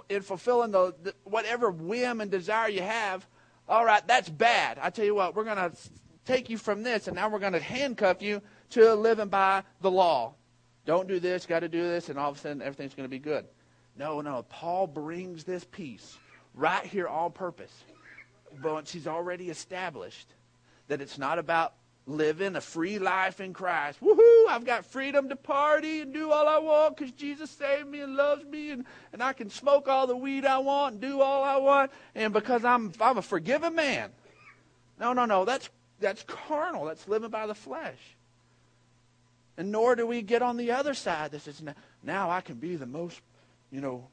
in 0.07 0.21
fulfilling 0.21 0.71
the, 0.71 0.95
the 1.03 1.13
whatever 1.25 1.69
whim 1.69 2.21
and 2.21 2.31
desire 2.31 2.69
you 2.69 2.81
have. 2.81 3.27
All 3.67 3.83
right, 3.83 4.07
that's 4.07 4.29
bad. 4.29 4.79
I 4.81 4.89
tell 4.89 5.03
you 5.03 5.15
what, 5.15 5.35
we're 5.35 5.43
going 5.43 5.57
to 5.57 5.73
take 6.23 6.49
you 6.49 6.57
from 6.57 6.81
this, 6.81 7.09
and 7.09 7.15
now 7.17 7.27
we're 7.27 7.39
going 7.39 7.51
to 7.51 7.59
handcuff 7.59 8.21
you 8.21 8.41
to 8.69 8.93
living 8.93 9.27
by 9.27 9.63
the 9.81 9.91
law. 9.91 10.33
Don't 10.85 11.09
do 11.09 11.19
this, 11.19 11.45
got 11.45 11.59
to 11.59 11.67
do 11.67 11.83
this, 11.83 12.07
and 12.07 12.17
all 12.17 12.29
of 12.29 12.37
a 12.37 12.39
sudden 12.39 12.61
everything's 12.61 12.93
going 12.93 13.03
to 13.03 13.09
be 13.09 13.19
good. 13.19 13.43
No, 13.97 14.21
no. 14.21 14.45
Paul 14.47 14.87
brings 14.87 15.43
this 15.43 15.65
piece 15.65 16.17
right 16.53 16.85
here 16.85 17.09
on 17.09 17.33
purpose. 17.33 17.83
But 18.61 18.87
he's 18.87 19.07
already 19.07 19.49
established 19.49 20.29
that 20.87 21.01
it's 21.01 21.17
not 21.17 21.37
about 21.37 21.73
living 22.07 22.55
a 22.55 22.61
free 22.61 22.97
life 22.97 23.41
in 23.41 23.53
Christ. 23.53 23.99
Woohoo! 24.01 24.47
I've 24.49 24.65
got 24.65 24.85
freedom 24.85 25.29
to 25.29 25.35
party 25.35 26.01
and 26.01 26.13
do 26.13 26.31
all 26.31 26.47
I 26.47 26.57
want 26.57 26.97
because 26.97 27.11
Jesus 27.11 27.51
saved 27.51 27.87
me 27.87 27.99
and 27.99 28.15
loves 28.15 28.45
me, 28.45 28.71
and, 28.71 28.85
and 29.13 29.21
I 29.21 29.33
can 29.33 29.49
smoke 29.49 29.87
all 29.87 30.07
the 30.07 30.15
weed 30.15 30.45
I 30.45 30.57
want 30.59 30.93
and 30.93 31.01
do 31.01 31.21
all 31.21 31.43
I 31.43 31.57
want, 31.57 31.91
and 32.15 32.33
because 32.33 32.63
I'm 32.63 32.93
I'm 32.99 33.17
a 33.17 33.21
forgiven 33.21 33.75
man. 33.75 34.11
No, 34.99 35.13
no, 35.13 35.25
no. 35.25 35.45
That's 35.45 35.69
that's 35.99 36.23
carnal. 36.23 36.85
That's 36.85 37.07
living 37.07 37.29
by 37.29 37.45
the 37.45 37.55
flesh. 37.55 37.99
And 39.57 39.71
nor 39.71 39.95
do 39.95 40.05
we 40.05 40.21
get 40.21 40.41
on 40.41 40.55
the 40.55 40.71
other 40.71 40.93
side 40.93 41.31
that 41.31 41.41
says, 41.41 41.61
now 42.03 42.29
I 42.29 42.41
can 42.41 42.55
be 42.55 42.75
the 42.75 42.85
most, 42.85 43.19
you 43.71 43.81
know, 43.81 44.07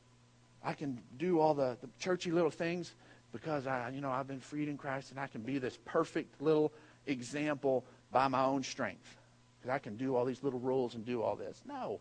I 0.64 0.72
can 0.72 0.98
do 1.18 1.38
all 1.38 1.52
the, 1.52 1.76
the 1.82 1.88
churchy 1.98 2.30
little 2.30 2.50
things 2.50 2.94
because 3.30 3.66
I, 3.66 3.90
you 3.90 4.00
know, 4.00 4.10
I've 4.10 4.26
been 4.26 4.40
freed 4.40 4.68
in 4.68 4.78
Christ 4.78 5.10
and 5.10 5.20
I 5.20 5.26
can 5.26 5.42
be 5.42 5.58
this 5.58 5.78
perfect 5.84 6.40
little 6.40 6.72
example 7.06 7.84
by 8.11 8.28
my 8.28 8.44
own 8.44 8.62
strength. 8.62 9.16
Because 9.61 9.75
I 9.75 9.78
can 9.78 9.96
do 9.96 10.14
all 10.14 10.25
these 10.25 10.42
little 10.42 10.61
rules 10.61 10.94
and 10.94 11.04
do 11.04 11.23
all 11.23 11.37
this. 11.37 11.61
No. 11.66 12.00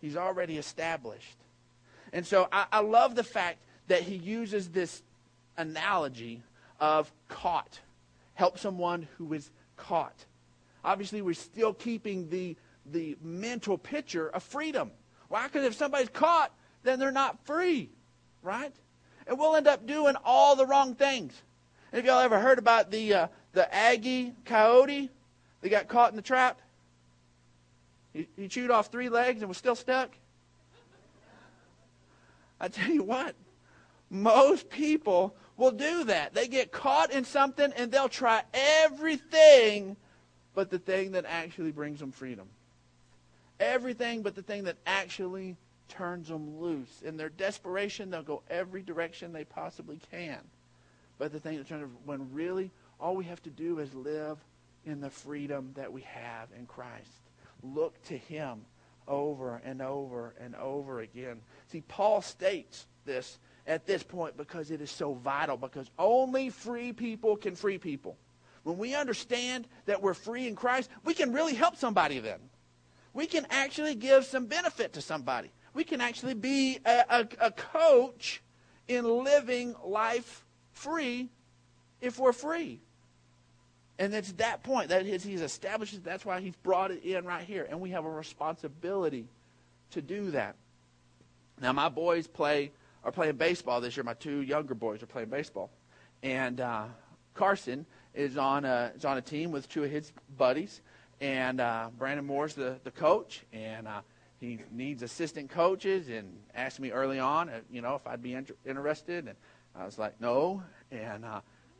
He's 0.00 0.16
already 0.16 0.58
established. 0.58 1.36
And 2.12 2.26
so 2.26 2.48
I, 2.52 2.66
I 2.70 2.80
love 2.80 3.14
the 3.14 3.24
fact 3.24 3.58
that 3.88 4.02
he 4.02 4.14
uses 4.16 4.68
this 4.68 5.02
analogy 5.56 6.42
of 6.80 7.12
caught. 7.28 7.80
Help 8.34 8.58
someone 8.58 9.08
who 9.18 9.32
is 9.32 9.50
caught. 9.76 10.24
Obviously, 10.84 11.22
we're 11.22 11.34
still 11.34 11.72
keeping 11.72 12.28
the, 12.28 12.56
the 12.86 13.16
mental 13.22 13.78
picture 13.78 14.28
of 14.28 14.42
freedom. 14.42 14.90
Why? 15.28 15.44
Because 15.44 15.64
if 15.64 15.74
somebody's 15.74 16.10
caught, 16.10 16.52
then 16.82 16.98
they're 16.98 17.10
not 17.10 17.44
free, 17.46 17.90
right? 18.42 18.74
And 19.26 19.38
we'll 19.38 19.56
end 19.56 19.66
up 19.66 19.86
doing 19.86 20.14
all 20.24 20.54
the 20.54 20.66
wrong 20.66 20.94
things. 20.94 21.32
Have 21.94 22.04
y'all 22.04 22.18
ever 22.18 22.40
heard 22.40 22.58
about 22.58 22.90
the, 22.90 23.14
uh, 23.14 23.26
the 23.52 23.72
Aggie 23.72 24.32
coyote 24.44 25.10
that 25.60 25.68
got 25.68 25.86
caught 25.86 26.10
in 26.10 26.16
the 26.16 26.22
trap? 26.22 26.60
He, 28.12 28.26
he 28.36 28.48
chewed 28.48 28.72
off 28.72 28.88
three 28.88 29.08
legs 29.08 29.42
and 29.42 29.48
was 29.48 29.58
still 29.58 29.76
stuck. 29.76 30.10
I 32.60 32.66
tell 32.66 32.90
you 32.90 33.04
what, 33.04 33.36
most 34.10 34.68
people 34.70 35.36
will 35.56 35.70
do 35.70 36.02
that. 36.04 36.34
They 36.34 36.48
get 36.48 36.72
caught 36.72 37.12
in 37.12 37.24
something 37.24 37.72
and 37.76 37.92
they'll 37.92 38.08
try 38.08 38.42
everything 38.52 39.96
but 40.52 40.70
the 40.70 40.80
thing 40.80 41.12
that 41.12 41.24
actually 41.28 41.70
brings 41.70 42.00
them 42.00 42.10
freedom. 42.10 42.48
Everything 43.60 44.22
but 44.22 44.34
the 44.34 44.42
thing 44.42 44.64
that 44.64 44.78
actually 44.84 45.56
turns 45.88 46.26
them 46.26 46.58
loose. 46.58 47.02
In 47.04 47.16
their 47.16 47.28
desperation, 47.28 48.10
they'll 48.10 48.24
go 48.24 48.42
every 48.50 48.82
direction 48.82 49.32
they 49.32 49.44
possibly 49.44 50.00
can. 50.10 50.40
But 51.24 51.32
the 51.32 51.40
thing 51.40 51.56
that 51.56 51.66
turns 51.66 51.90
when 52.04 52.34
really 52.34 52.70
all 53.00 53.16
we 53.16 53.24
have 53.24 53.42
to 53.44 53.48
do 53.48 53.78
is 53.78 53.94
live 53.94 54.36
in 54.84 55.00
the 55.00 55.08
freedom 55.08 55.70
that 55.74 55.90
we 55.90 56.02
have 56.02 56.48
in 56.54 56.66
Christ. 56.66 57.08
Look 57.62 57.94
to 58.08 58.18
him 58.18 58.66
over 59.08 59.62
and 59.64 59.80
over 59.80 60.34
and 60.38 60.54
over 60.54 61.00
again. 61.00 61.40
See, 61.68 61.80
Paul 61.80 62.20
states 62.20 62.86
this 63.06 63.38
at 63.66 63.86
this 63.86 64.02
point 64.02 64.36
because 64.36 64.70
it 64.70 64.82
is 64.82 64.90
so 64.90 65.14
vital, 65.14 65.56
because 65.56 65.90
only 65.98 66.50
free 66.50 66.92
people 66.92 67.38
can 67.38 67.54
free 67.54 67.78
people. 67.78 68.18
When 68.62 68.76
we 68.76 68.94
understand 68.94 69.66
that 69.86 70.02
we're 70.02 70.12
free 70.12 70.46
in 70.46 70.54
Christ, 70.54 70.90
we 71.06 71.14
can 71.14 71.32
really 71.32 71.54
help 71.54 71.76
somebody 71.76 72.18
then. 72.18 72.40
We 73.14 73.24
can 73.24 73.46
actually 73.48 73.94
give 73.94 74.26
some 74.26 74.44
benefit 74.44 74.92
to 74.92 75.00
somebody. 75.00 75.50
We 75.72 75.84
can 75.84 76.02
actually 76.02 76.34
be 76.34 76.80
a, 76.84 77.04
a, 77.08 77.28
a 77.46 77.50
coach 77.50 78.42
in 78.88 79.24
living 79.24 79.74
life 79.82 80.43
free 80.74 81.28
if 82.00 82.18
we're 82.18 82.32
free. 82.32 82.80
And 83.98 84.12
it's 84.12 84.32
that 84.32 84.62
point 84.62 84.88
that 84.88 85.06
he's 85.06 85.40
established. 85.40 86.02
That's 86.04 86.24
why 86.24 86.40
he's 86.40 86.56
brought 86.56 86.90
it 86.90 87.04
in 87.04 87.24
right 87.24 87.44
here. 87.44 87.66
And 87.68 87.80
we 87.80 87.90
have 87.90 88.04
a 88.04 88.10
responsibility 88.10 89.26
to 89.92 90.02
do 90.02 90.32
that. 90.32 90.56
Now, 91.60 91.72
my 91.72 91.88
boys 91.88 92.26
play 92.26 92.72
are 93.04 93.12
playing 93.12 93.36
baseball 93.36 93.80
this 93.80 93.96
year. 93.96 94.02
My 94.04 94.14
two 94.14 94.40
younger 94.40 94.74
boys 94.74 95.02
are 95.02 95.06
playing 95.06 95.28
baseball, 95.28 95.70
and 96.22 96.60
uh, 96.60 96.84
Carson 97.34 97.86
is 98.14 98.36
on 98.36 98.64
a 98.64 98.92
is 98.96 99.04
on 99.04 99.18
a 99.18 99.22
team 99.22 99.52
with 99.52 99.68
two 99.68 99.84
of 99.84 99.90
his 99.90 100.12
buddies, 100.36 100.80
and 101.20 101.60
uh, 101.60 101.90
Brandon 101.96 102.24
Moore's 102.24 102.54
the 102.54 102.76
the 102.82 102.90
coach, 102.90 103.44
and 103.52 103.86
uh, 103.86 104.00
he 104.40 104.58
needs 104.72 105.02
assistant 105.02 105.50
coaches, 105.50 106.08
and 106.08 106.36
asked 106.54 106.80
me 106.80 106.90
early 106.90 107.20
on, 107.20 107.48
uh, 107.48 107.60
you 107.70 107.82
know, 107.82 107.94
if 107.94 108.06
I'd 108.06 108.22
be 108.22 108.34
inter- 108.34 108.56
interested, 108.66 109.28
and 109.28 109.36
I 109.76 109.84
was 109.84 109.98
like, 109.98 110.20
no, 110.20 110.62
and 110.90 111.24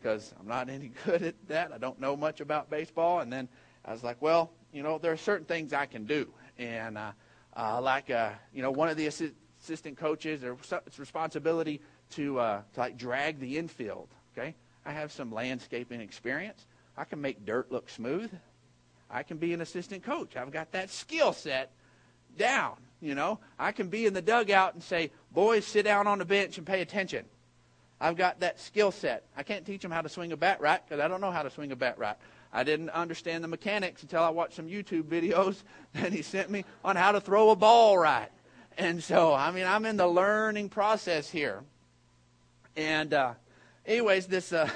because 0.01 0.33
uh, 0.33 0.37
I'm 0.41 0.49
not 0.49 0.69
any 0.69 0.93
good 1.05 1.23
at 1.23 1.49
that, 1.49 1.73
I 1.73 1.79
don't 1.79 2.01
know 2.01 2.17
much 2.17 2.41
about 2.41 2.71
baseball, 2.71 3.21
and 3.21 3.33
then 3.33 3.49
I 3.85 3.93
was 3.93 4.03
like, 4.03 4.21
well, 4.21 4.51
you 4.73 4.83
know, 4.83 4.99
there 4.99 5.13
are 5.13 5.17
certain 5.17 5.47
things 5.47 5.73
I 5.73 5.87
can 5.87 6.05
do, 6.05 6.29
and 6.59 6.99
uh, 6.99 7.13
uh, 7.57 7.81
like 7.81 8.11
uh, 8.11 8.31
you 8.53 8.63
know, 8.63 8.71
one 8.71 8.89
of 8.89 8.97
the 8.97 9.07
assi- 9.07 9.33
assistant 9.63 9.97
coaches, 9.97 10.43
it's 10.43 10.99
responsibility 10.99 11.81
to, 12.11 12.39
uh, 12.39 12.63
to 12.75 12.81
like 12.81 12.97
drag 12.97 13.39
the 13.39 13.59
infield. 13.59 14.09
Okay, 14.37 14.55
I 14.85 14.93
have 14.93 15.13
some 15.13 15.33
landscaping 15.33 16.01
experience. 16.01 16.67
I 16.97 17.05
can 17.05 17.21
make 17.21 17.45
dirt 17.45 17.71
look 17.71 17.89
smooth. 17.89 18.31
I 19.11 19.23
can 19.23 19.37
be 19.37 19.53
an 19.53 19.61
assistant 19.61 20.03
coach. 20.03 20.37
I've 20.37 20.51
got 20.51 20.73
that 20.73 20.91
skill 20.91 21.33
set 21.33 21.71
down. 22.37 22.77
You 23.01 23.15
know, 23.15 23.39
I 23.59 23.71
can 23.71 23.89
be 23.89 24.07
in 24.07 24.15
the 24.15 24.23
dugout 24.23 24.75
and 24.75 24.83
say, 24.83 25.13
"Boys, 25.31 25.65
sit 25.65 25.85
down 25.85 26.09
on 26.09 26.19
the 26.19 26.25
bench 26.25 26.59
and 26.59 26.67
pay 26.67 26.81
attention." 26.81 27.27
I've 28.05 28.17
got 28.17 28.41
that 28.41 28.61
skill 28.61 28.91
set. 28.91 29.25
I 29.35 29.43
can't 29.43 29.65
teach 29.65 29.81
them 29.81 29.91
how 29.91 30.03
to 30.03 30.11
swing 30.11 30.31
a 30.33 30.37
bat 30.37 30.61
right 30.61 30.79
because 30.87 31.03
I 31.03 31.09
don't 31.09 31.23
know 31.23 31.31
how 31.31 31.43
to 31.43 31.49
swing 31.49 31.73
a 31.73 31.77
bat 31.77 31.99
right. 31.99 32.17
I 32.53 32.63
didn't 32.63 32.91
understand 32.91 33.43
the 33.43 33.49
mechanics 33.49 34.03
until 34.03 34.23
I 34.23 34.29
watched 34.29 34.57
some 34.57 34.67
YouTube 34.67 35.05
videos 35.05 35.63
that 35.95 36.13
he 36.13 36.21
sent 36.21 36.51
me 36.51 36.67
on 36.85 36.97
how 36.97 37.13
to 37.13 37.21
throw 37.23 37.49
a 37.49 37.57
ball 37.57 37.97
right. 37.97 38.29
And 38.77 39.03
so, 39.03 39.33
I 39.33 39.53
mean, 39.53 39.65
I'm 39.65 39.87
in 39.87 39.97
the 39.97 40.07
learning 40.07 40.69
process 40.69 41.31
here. 41.31 41.63
And, 42.77 43.15
uh, 43.15 43.33
anyways, 43.87 44.27
this, 44.27 44.53
uh, 44.53 44.69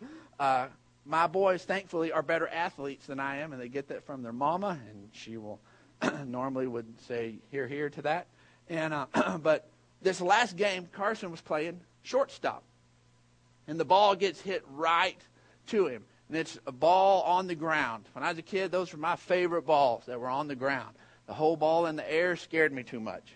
uh, 0.38 0.68
my 1.04 1.26
boys, 1.26 1.64
thankfully, 1.64 2.12
are 2.12 2.22
better 2.22 2.46
athletes 2.46 3.06
than 3.06 3.18
I 3.18 3.38
am, 3.38 3.52
and 3.52 3.60
they 3.60 3.68
get 3.68 3.88
that 3.88 4.06
from 4.06 4.22
their 4.22 4.32
mama, 4.32 4.78
and 4.88 5.08
she 5.10 5.38
will 5.38 5.58
normally 6.24 6.68
would 6.68 7.00
say 7.08 7.34
hear, 7.50 7.66
hear 7.66 7.90
to 7.90 8.02
that. 8.02 8.28
And, 8.68 8.94
uh, 8.94 9.38
but 9.42 9.68
this 10.02 10.20
last 10.20 10.56
game, 10.56 10.88
Carson 10.92 11.32
was 11.32 11.40
playing 11.40 11.80
shortstop, 12.06 12.62
and 13.68 13.78
the 13.78 13.84
ball 13.84 14.14
gets 14.14 14.40
hit 14.40 14.64
right 14.72 15.20
to 15.68 15.86
him. 15.86 16.04
And 16.28 16.36
it's 16.36 16.58
a 16.66 16.72
ball 16.72 17.22
on 17.22 17.46
the 17.46 17.54
ground. 17.54 18.04
When 18.12 18.24
I 18.24 18.30
was 18.30 18.38
a 18.38 18.42
kid, 18.42 18.70
those 18.70 18.92
were 18.92 18.98
my 18.98 19.16
favorite 19.16 19.62
balls 19.62 20.04
that 20.06 20.20
were 20.20 20.28
on 20.28 20.48
the 20.48 20.56
ground. 20.56 20.96
The 21.26 21.34
whole 21.34 21.56
ball 21.56 21.86
in 21.86 21.96
the 21.96 22.12
air 22.12 22.36
scared 22.36 22.72
me 22.72 22.82
too 22.82 23.00
much. 23.00 23.34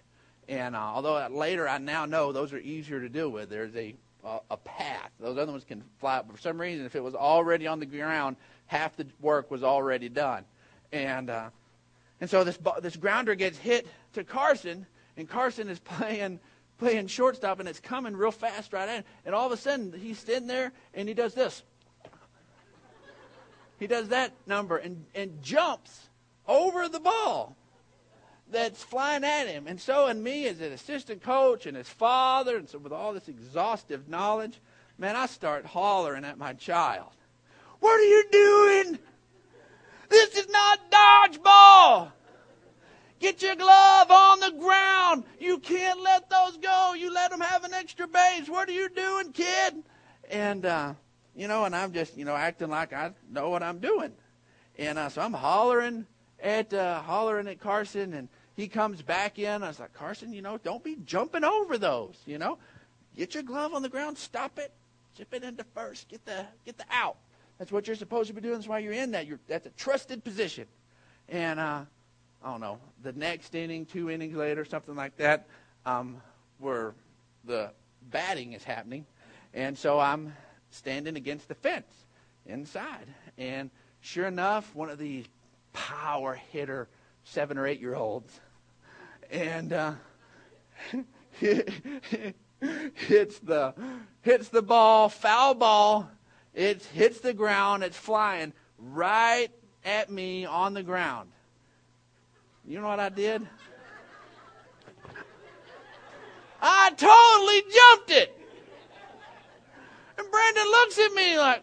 And 0.49 0.75
uh, 0.75 0.80
although 0.80 1.26
later 1.28 1.68
I 1.68 1.78
now 1.78 2.06
know 2.06 2.32
those 2.32 2.52
are 2.52 2.58
easier 2.58 3.00
to 3.00 3.08
deal 3.08 3.28
with, 3.28 3.49
there's 3.50 3.75
a 3.76 3.94
uh, 4.25 4.38
a 4.50 4.56
path. 4.56 5.10
Those 5.18 5.38
other 5.38 5.52
ones 5.52 5.64
can 5.64 5.82
fly 5.99 6.16
up. 6.16 6.26
But 6.26 6.37
for 6.37 6.42
some 6.42 6.60
reason, 6.60 6.84
if 6.84 6.94
it 6.94 7.02
was 7.02 7.14
already 7.14 7.66
on 7.66 7.80
the 7.80 7.87
ground, 7.87 8.37
half 8.66 8.96
the 8.96 9.06
work 9.20 9.50
was 9.50 9.62
already 9.62 10.08
done. 10.08 10.44
And 10.92 11.30
uh, 11.30 11.50
and 12.20 12.28
so 12.28 12.44
this 12.44 12.58
this 12.82 12.96
grounder 12.96 13.34
gets 13.34 13.58
hit 13.58 13.87
to 14.14 14.25
Carson, 14.25 14.87
and 15.16 15.28
Carson 15.28 15.68
is 15.68 15.78
playing 15.80 16.40
playing 16.80 17.06
shortstop, 17.06 17.60
and 17.60 17.68
it's 17.68 17.78
coming 17.78 18.16
real 18.16 18.32
fast 18.32 18.72
right 18.72 18.88
in. 18.88 19.04
And 19.25 19.34
all 19.34 19.46
of 19.46 19.52
a 19.52 19.56
sudden, 19.56 19.92
he's 19.92 20.18
sitting 20.18 20.49
there, 20.49 20.72
and 20.94 21.06
he 21.06 21.14
does 21.14 21.34
this. 21.34 21.62
He 23.78 23.87
does 23.87 24.08
that 24.08 24.32
number 24.46 24.76
and, 24.76 25.04
and 25.14 25.42
jumps 25.42 26.08
over 26.49 26.88
the 26.88 27.00
ball 27.00 27.56
that's 28.50 28.82
flying 28.82 29.25
at 29.25 29.46
him. 29.46 29.66
And 29.66 29.80
so, 29.80 30.08
in 30.08 30.22
me 30.22 30.46
as 30.49 30.60
an 30.60 30.72
assistant 30.72 31.22
coach 31.22 31.66
and 31.66 31.76
his 31.76 31.88
father, 31.88 32.56
and 32.56 32.68
so 32.68 32.78
with 32.78 32.92
all 32.92 33.12
this 33.12 33.28
exhaustive 33.28 34.08
knowledge, 34.08 34.58
man, 34.99 35.16
I 35.16 35.26
start 35.26 35.64
hollering 35.64 36.25
at 36.25 36.37
my 36.37 36.54
child. 36.54 37.10
What 37.78 38.00
are 38.00 38.04
you 38.04 38.25
doing? 38.32 38.99
This 40.08 40.34
is 40.34 40.49
not 40.49 40.90
dodgeball. 40.90 42.12
Get 43.21 43.43
your 43.43 43.55
glove 43.55 44.11
on 44.11 44.41
the 44.41 44.53
ground. 44.59 45.25
You 45.39 45.59
can't 45.59 46.00
let 46.03 46.31
those 46.31 46.57
go. 46.57 46.95
You 46.95 47.12
let 47.12 47.31
them 47.31 47.41
have 47.41 47.65
an 47.65 47.75
extra 47.75 48.09
base. 48.09 48.49
What 48.49 48.69
are 48.69 48.73
you 48.73 48.89
doing, 48.89 49.33
kid? 49.33 49.85
And, 50.31 50.65
uh, 50.65 50.95
you 51.37 51.47
know, 51.47 51.67
and 51.67 51.77
I'm 51.77 51.93
just, 51.93 52.17
you 52.17 52.25
know, 52.25 52.35
acting 52.35 52.71
like 52.71 52.95
I 52.95 53.12
know 53.31 53.50
what 53.50 53.62
I'm 53.62 53.79
doing. 53.79 54.12
And 54.79 54.99
uh, 54.99 55.11
so 55.11 55.21
I'm 55.21 55.35
hollering 55.35 56.07
at, 56.43 56.73
uh, 56.73 57.03
hollering 57.03 57.47
at 57.47 57.61
Carson, 57.61 58.15
and 58.15 58.29
he 58.57 58.69
comes 58.69 59.03
back 59.03 59.39
in. 59.39 59.62
I 59.62 59.69
was 59.69 59.81
like, 59.81 59.93
Carson, 59.93 60.33
you 60.33 60.41
know, 60.41 60.57
don't 60.57 60.83
be 60.83 60.97
jumping 61.05 61.45
over 61.45 61.77
those. 61.77 62.17
You 62.25 62.39
know, 62.39 62.57
get 63.17 63.35
your 63.35 63.43
glove 63.43 63.75
on 63.75 63.83
the 63.83 63.91
ground, 63.91 64.17
stop 64.17 64.59
it, 64.59 64.73
chip 65.15 65.35
it 65.35 65.43
into 65.43 65.65
first, 65.75 66.09
get 66.09 66.25
the 66.25 66.47
get 66.65 66.79
the 66.79 66.85
out. 66.91 67.19
That's 67.59 67.71
what 67.71 67.87
you're 67.87 67.97
supposed 67.97 68.29
to 68.29 68.35
be 68.35 68.41
doing. 68.41 68.55
That's 68.55 68.69
why 68.69 68.79
you're 68.79 68.95
in 68.95 69.11
that. 69.11 69.27
You're 69.27 69.41
that's 69.47 69.67
a 69.67 69.71
trusted 69.71 70.25
position. 70.25 70.67
And 71.29 71.61
uh, 71.61 71.83
I 72.42 72.50
don't 72.50 72.61
know, 72.61 72.78
the 73.02 73.12
next 73.12 73.54
inning, 73.54 73.87
two 73.87 74.11
innings 74.11 74.35
later, 74.35 74.64
something 74.64 74.94
like 74.94 75.16
that, 75.18 75.47
um, 75.85 76.23
where 76.59 76.94
the 77.44 77.70
batting 78.11 78.54
is 78.54 78.64
happening, 78.64 79.04
and 79.52 79.76
so 79.76 80.00
I'm 80.00 80.35
standing 80.70 81.16
against 81.16 81.49
the 81.49 81.54
fence 81.54 81.92
inside, 82.47 83.06
and 83.37 83.70
sure 84.00 84.26
enough, 84.26 84.75
one 84.75 84.88
of 84.88 84.99
these 84.99 85.26
power 85.73 86.40
hitter 86.50 86.88
seven 87.25 87.59
or 87.59 87.66
eight 87.66 87.80
year 87.80 87.94
olds 87.94 88.40
and 89.30 89.73
uh, 89.73 89.92
hits 91.32 93.38
the 93.40 93.75
hits 94.23 94.49
the 94.49 94.62
ball, 94.62 95.09
foul 95.09 95.54
ball. 95.54 96.11
It 96.52 96.85
hits 96.85 97.20
the 97.20 97.32
ground. 97.32 97.85
It's 97.85 97.97
flying 97.97 98.52
right 98.78 99.49
at 99.85 100.11
me 100.11 100.44
on 100.44 100.75
the 100.75 100.82
ground. 100.82 101.30
You 102.71 102.81
know 102.81 102.87
what 102.87 103.00
I 103.00 103.09
did? 103.09 103.45
I 106.62 106.91
totally 106.91 107.62
jumped 107.62 108.11
it. 108.12 108.39
And 110.17 110.31
Brandon 110.31 110.65
looks 110.67 110.99
at 111.00 111.12
me 111.12 111.37
like, 111.37 111.62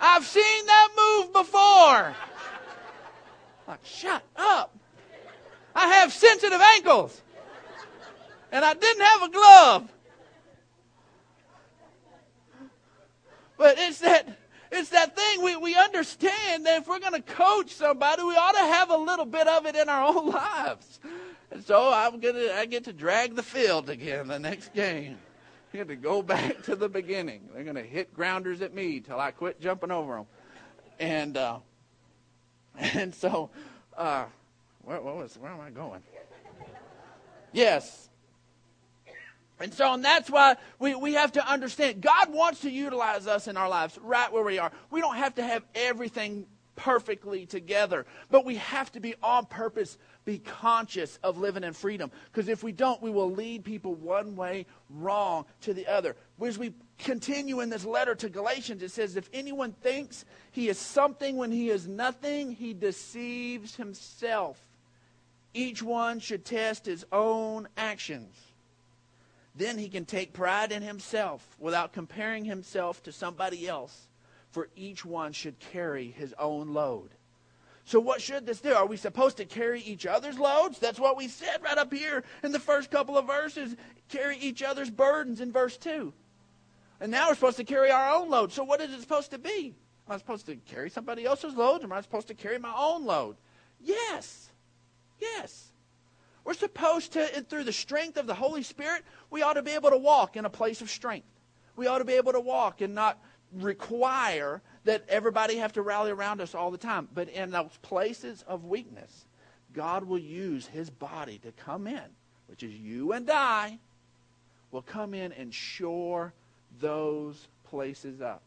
I've 0.00 0.24
seen 0.24 0.66
that 0.66 0.88
move 0.98 1.32
before. 1.32 2.16
Like, 3.68 3.84
shut 3.84 4.24
up. 4.34 4.76
I 5.76 5.86
have 5.86 6.12
sensitive 6.12 6.60
ankles. 6.74 7.22
And 8.50 8.64
I 8.64 8.74
didn't 8.74 9.04
have 9.04 9.22
a 9.22 9.28
glove. 9.28 9.88
But 13.56 13.76
it's 13.78 14.00
that 14.00 14.26
it's 14.72 14.88
that 14.90 15.14
thing 15.14 15.42
we, 15.42 15.56
we 15.56 15.76
understand 15.76 16.66
that 16.66 16.80
if 16.80 16.88
we're 16.88 16.98
going 16.98 17.12
to 17.12 17.20
coach 17.20 17.74
somebody, 17.74 18.22
we 18.22 18.34
ought 18.34 18.52
to 18.52 18.58
have 18.58 18.90
a 18.90 18.96
little 18.96 19.26
bit 19.26 19.46
of 19.46 19.66
it 19.66 19.76
in 19.76 19.88
our 19.88 20.04
own 20.16 20.28
lives. 20.28 20.98
And 21.50 21.62
so 21.62 21.92
I'm 21.92 22.18
gonna 22.20 22.52
I 22.54 22.64
get 22.64 22.84
to 22.84 22.92
drag 22.92 23.36
the 23.36 23.42
field 23.42 23.90
again 23.90 24.28
the 24.28 24.38
next 24.38 24.72
game. 24.72 25.18
I 25.72 25.76
get 25.76 25.88
to 25.88 25.96
go 25.96 26.22
back 26.22 26.62
to 26.64 26.76
the 26.76 26.88
beginning. 26.88 27.48
They're 27.52 27.64
going 27.64 27.76
to 27.76 27.82
hit 27.82 28.14
grounders 28.14 28.62
at 28.62 28.74
me 28.74 29.00
till 29.00 29.20
I 29.20 29.30
quit 29.30 29.60
jumping 29.60 29.90
over 29.90 30.16
them. 30.16 30.26
And 30.98 31.36
uh, 31.36 31.58
and 32.78 33.14
so 33.14 33.50
uh, 33.96 34.24
where, 34.82 35.00
what 35.02 35.16
was 35.16 35.36
where 35.36 35.52
am 35.52 35.60
I 35.60 35.70
going? 35.70 36.02
Yes, 37.52 38.08
and 39.60 39.72
so, 39.72 39.92
and 39.92 40.04
that's 40.04 40.30
why 40.30 40.56
we, 40.78 40.94
we 40.94 41.14
have 41.14 41.32
to 41.32 41.48
understand 41.48 42.00
God 42.00 42.32
wants 42.32 42.60
to 42.60 42.70
utilize 42.70 43.26
us 43.26 43.48
in 43.48 43.56
our 43.56 43.68
lives 43.68 43.98
right 44.02 44.32
where 44.32 44.42
we 44.42 44.58
are. 44.58 44.72
We 44.90 45.00
don't 45.00 45.16
have 45.16 45.36
to 45.36 45.42
have 45.42 45.62
everything 45.74 46.46
perfectly 46.74 47.46
together, 47.46 48.06
but 48.30 48.44
we 48.44 48.56
have 48.56 48.90
to 48.92 49.00
be 49.00 49.14
on 49.22 49.46
purpose, 49.46 49.98
be 50.24 50.38
conscious 50.38 51.18
of 51.22 51.38
living 51.38 51.64
in 51.64 51.72
freedom. 51.74 52.10
Because 52.32 52.48
if 52.48 52.62
we 52.62 52.72
don't, 52.72 53.00
we 53.02 53.10
will 53.10 53.30
lead 53.30 53.64
people 53.64 53.94
one 53.94 54.36
way 54.36 54.66
wrong 54.90 55.44
to 55.60 55.74
the 55.74 55.86
other. 55.86 56.16
As 56.44 56.58
we 56.58 56.74
continue 56.98 57.60
in 57.60 57.70
this 57.70 57.84
letter 57.84 58.14
to 58.16 58.28
Galatians, 58.28 58.82
it 58.82 58.90
says, 58.90 59.16
If 59.16 59.28
anyone 59.32 59.72
thinks 59.72 60.24
he 60.50 60.68
is 60.68 60.78
something 60.78 61.36
when 61.36 61.52
he 61.52 61.70
is 61.70 61.86
nothing, 61.86 62.52
he 62.52 62.74
deceives 62.74 63.76
himself. 63.76 64.58
Each 65.54 65.82
one 65.82 66.18
should 66.18 66.44
test 66.44 66.86
his 66.86 67.04
own 67.12 67.68
actions. 67.76 68.34
Then 69.54 69.78
he 69.78 69.88
can 69.88 70.04
take 70.04 70.32
pride 70.32 70.72
in 70.72 70.82
himself 70.82 71.46
without 71.58 71.92
comparing 71.92 72.44
himself 72.44 73.02
to 73.02 73.12
somebody 73.12 73.68
else, 73.68 74.08
for 74.50 74.68
each 74.74 75.04
one 75.04 75.32
should 75.32 75.58
carry 75.58 76.10
his 76.10 76.34
own 76.38 76.72
load. 76.72 77.10
So, 77.84 77.98
what 77.98 78.22
should 78.22 78.46
this 78.46 78.60
do? 78.60 78.72
Are 78.72 78.86
we 78.86 78.96
supposed 78.96 79.38
to 79.38 79.44
carry 79.44 79.80
each 79.80 80.06
other's 80.06 80.38
loads? 80.38 80.78
That's 80.78 81.00
what 81.00 81.16
we 81.16 81.28
said 81.28 81.62
right 81.62 81.76
up 81.76 81.92
here 81.92 82.22
in 82.42 82.52
the 82.52 82.60
first 82.60 82.90
couple 82.90 83.18
of 83.18 83.26
verses. 83.26 83.76
Carry 84.08 84.38
each 84.38 84.62
other's 84.62 84.90
burdens 84.90 85.40
in 85.40 85.52
verse 85.52 85.76
2. 85.76 86.12
And 87.00 87.10
now 87.10 87.28
we're 87.28 87.34
supposed 87.34 87.56
to 87.56 87.64
carry 87.64 87.90
our 87.90 88.14
own 88.14 88.30
load. 88.30 88.52
So, 88.52 88.62
what 88.62 88.80
is 88.80 88.92
it 88.92 89.00
supposed 89.00 89.32
to 89.32 89.38
be? 89.38 89.74
Am 90.08 90.14
I 90.14 90.18
supposed 90.18 90.46
to 90.46 90.56
carry 90.56 90.90
somebody 90.90 91.24
else's 91.24 91.54
load? 91.54 91.82
Am 91.82 91.92
I 91.92 92.00
supposed 92.00 92.28
to 92.28 92.34
carry 92.34 92.58
my 92.58 92.72
own 92.76 93.04
load? 93.04 93.36
Yes. 93.80 94.50
Yes. 95.20 95.71
We're 96.44 96.54
supposed 96.54 97.12
to, 97.12 97.26
through 97.42 97.64
the 97.64 97.72
strength 97.72 98.16
of 98.16 98.26
the 98.26 98.34
Holy 98.34 98.62
Spirit, 98.62 99.02
we 99.30 99.42
ought 99.42 99.54
to 99.54 99.62
be 99.62 99.72
able 99.72 99.90
to 99.90 99.98
walk 99.98 100.36
in 100.36 100.44
a 100.44 100.50
place 100.50 100.80
of 100.80 100.90
strength. 100.90 101.26
We 101.76 101.86
ought 101.86 101.98
to 101.98 102.04
be 102.04 102.14
able 102.14 102.32
to 102.32 102.40
walk 102.40 102.80
and 102.80 102.94
not 102.94 103.18
require 103.52 104.60
that 104.84 105.04
everybody 105.08 105.56
have 105.56 105.72
to 105.74 105.82
rally 105.82 106.10
around 106.10 106.40
us 106.40 106.54
all 106.54 106.70
the 106.70 106.78
time. 106.78 107.08
But 107.14 107.28
in 107.28 107.50
those 107.50 107.78
places 107.82 108.44
of 108.48 108.64
weakness, 108.64 109.26
God 109.72 110.04
will 110.04 110.18
use 110.18 110.66
his 110.66 110.90
body 110.90 111.38
to 111.38 111.52
come 111.52 111.86
in, 111.86 112.02
which 112.48 112.62
is 112.62 112.74
you 112.74 113.12
and 113.12 113.30
I, 113.30 113.78
will 114.70 114.82
come 114.82 115.14
in 115.14 115.32
and 115.32 115.54
shore 115.54 116.32
those 116.80 117.46
places 117.64 118.20
up. 118.20 118.42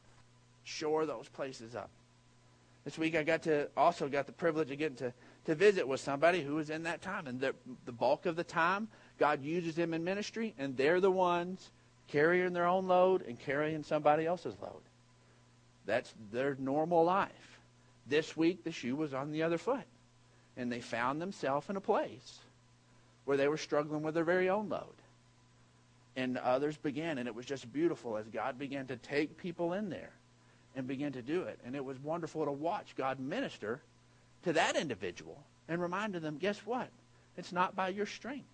Shore 0.64 1.06
those 1.06 1.30
places 1.30 1.76
up. 1.76 1.90
This 2.84 2.98
week 2.98 3.16
I 3.16 3.24
got 3.24 3.44
to 3.44 3.70
also 3.78 4.08
got 4.08 4.26
the 4.26 4.32
privilege 4.32 4.72
of 4.72 4.78
getting 4.78 4.98
to 4.98 5.14
to 5.46 5.56
visit 5.56 5.88
with 5.88 6.00
somebody 6.00 6.42
who 6.42 6.56
was 6.56 6.70
in 6.70 6.84
that 6.84 7.02
time. 7.02 7.28
And 7.28 7.40
the, 7.40 7.56
the 7.86 7.92
bulk 7.92 8.26
of 8.26 8.36
the 8.36 8.44
time, 8.44 8.88
God 9.18 9.44
uses 9.44 9.76
them 9.76 9.94
in 9.94 10.04
ministry, 10.04 10.54
and 10.58 10.76
they're 10.76 11.00
the 11.00 11.12
ones 11.12 11.70
carrying 12.08 12.54
their 12.54 12.68
own 12.68 12.88
load 12.88 13.24
and 13.24 13.40
carrying 13.40 13.84
somebody 13.84 14.26
else's 14.26 14.56
load. 14.62 14.82
That's 15.86 16.14
their 16.32 16.56
normal 16.60 17.04
life. 17.04 17.60
This 18.08 18.36
week, 18.36 18.64
the 18.64 18.72
shoe 18.72 18.96
was 18.96 19.14
on 19.14 19.32
the 19.32 19.44
other 19.44 19.58
foot, 19.58 19.86
and 20.58 20.72
they 20.72 20.82
found 20.82 21.22
themselves 21.22 21.70
in 21.70 21.76
a 21.76 21.82
place 21.82 22.40
where 23.26 23.38
they 23.38 23.48
were 23.48 23.58
struggling 23.58 24.04
with 24.04 24.14
their 24.14 24.24
very 24.24 24.50
own 24.50 24.70
load. 24.70 24.94
And 26.16 26.38
others 26.38 26.78
began, 26.78 27.18
and 27.18 27.28
it 27.28 27.36
was 27.36 27.46
just 27.46 27.72
beautiful 27.74 28.18
as 28.18 28.28
God 28.28 28.58
began 28.58 28.88
to 28.88 28.96
take 28.96 29.38
people 29.38 29.74
in 29.74 29.90
there 29.90 30.12
and 30.76 30.88
begin 30.88 31.14
to 31.14 31.22
do 31.22 31.42
it. 31.44 31.60
And 31.66 31.76
it 31.76 31.84
was 31.84 32.00
wonderful 32.00 32.46
to 32.46 32.52
watch 32.52 32.96
God 32.96 33.20
minister 33.20 33.82
to 34.46 34.54
that 34.54 34.76
individual 34.76 35.44
and 35.68 35.82
reminded 35.82 36.22
them 36.22 36.38
guess 36.38 36.60
what? 36.60 36.88
It's 37.36 37.52
not 37.52 37.76
by 37.76 37.90
your 37.90 38.06
strength. 38.06 38.48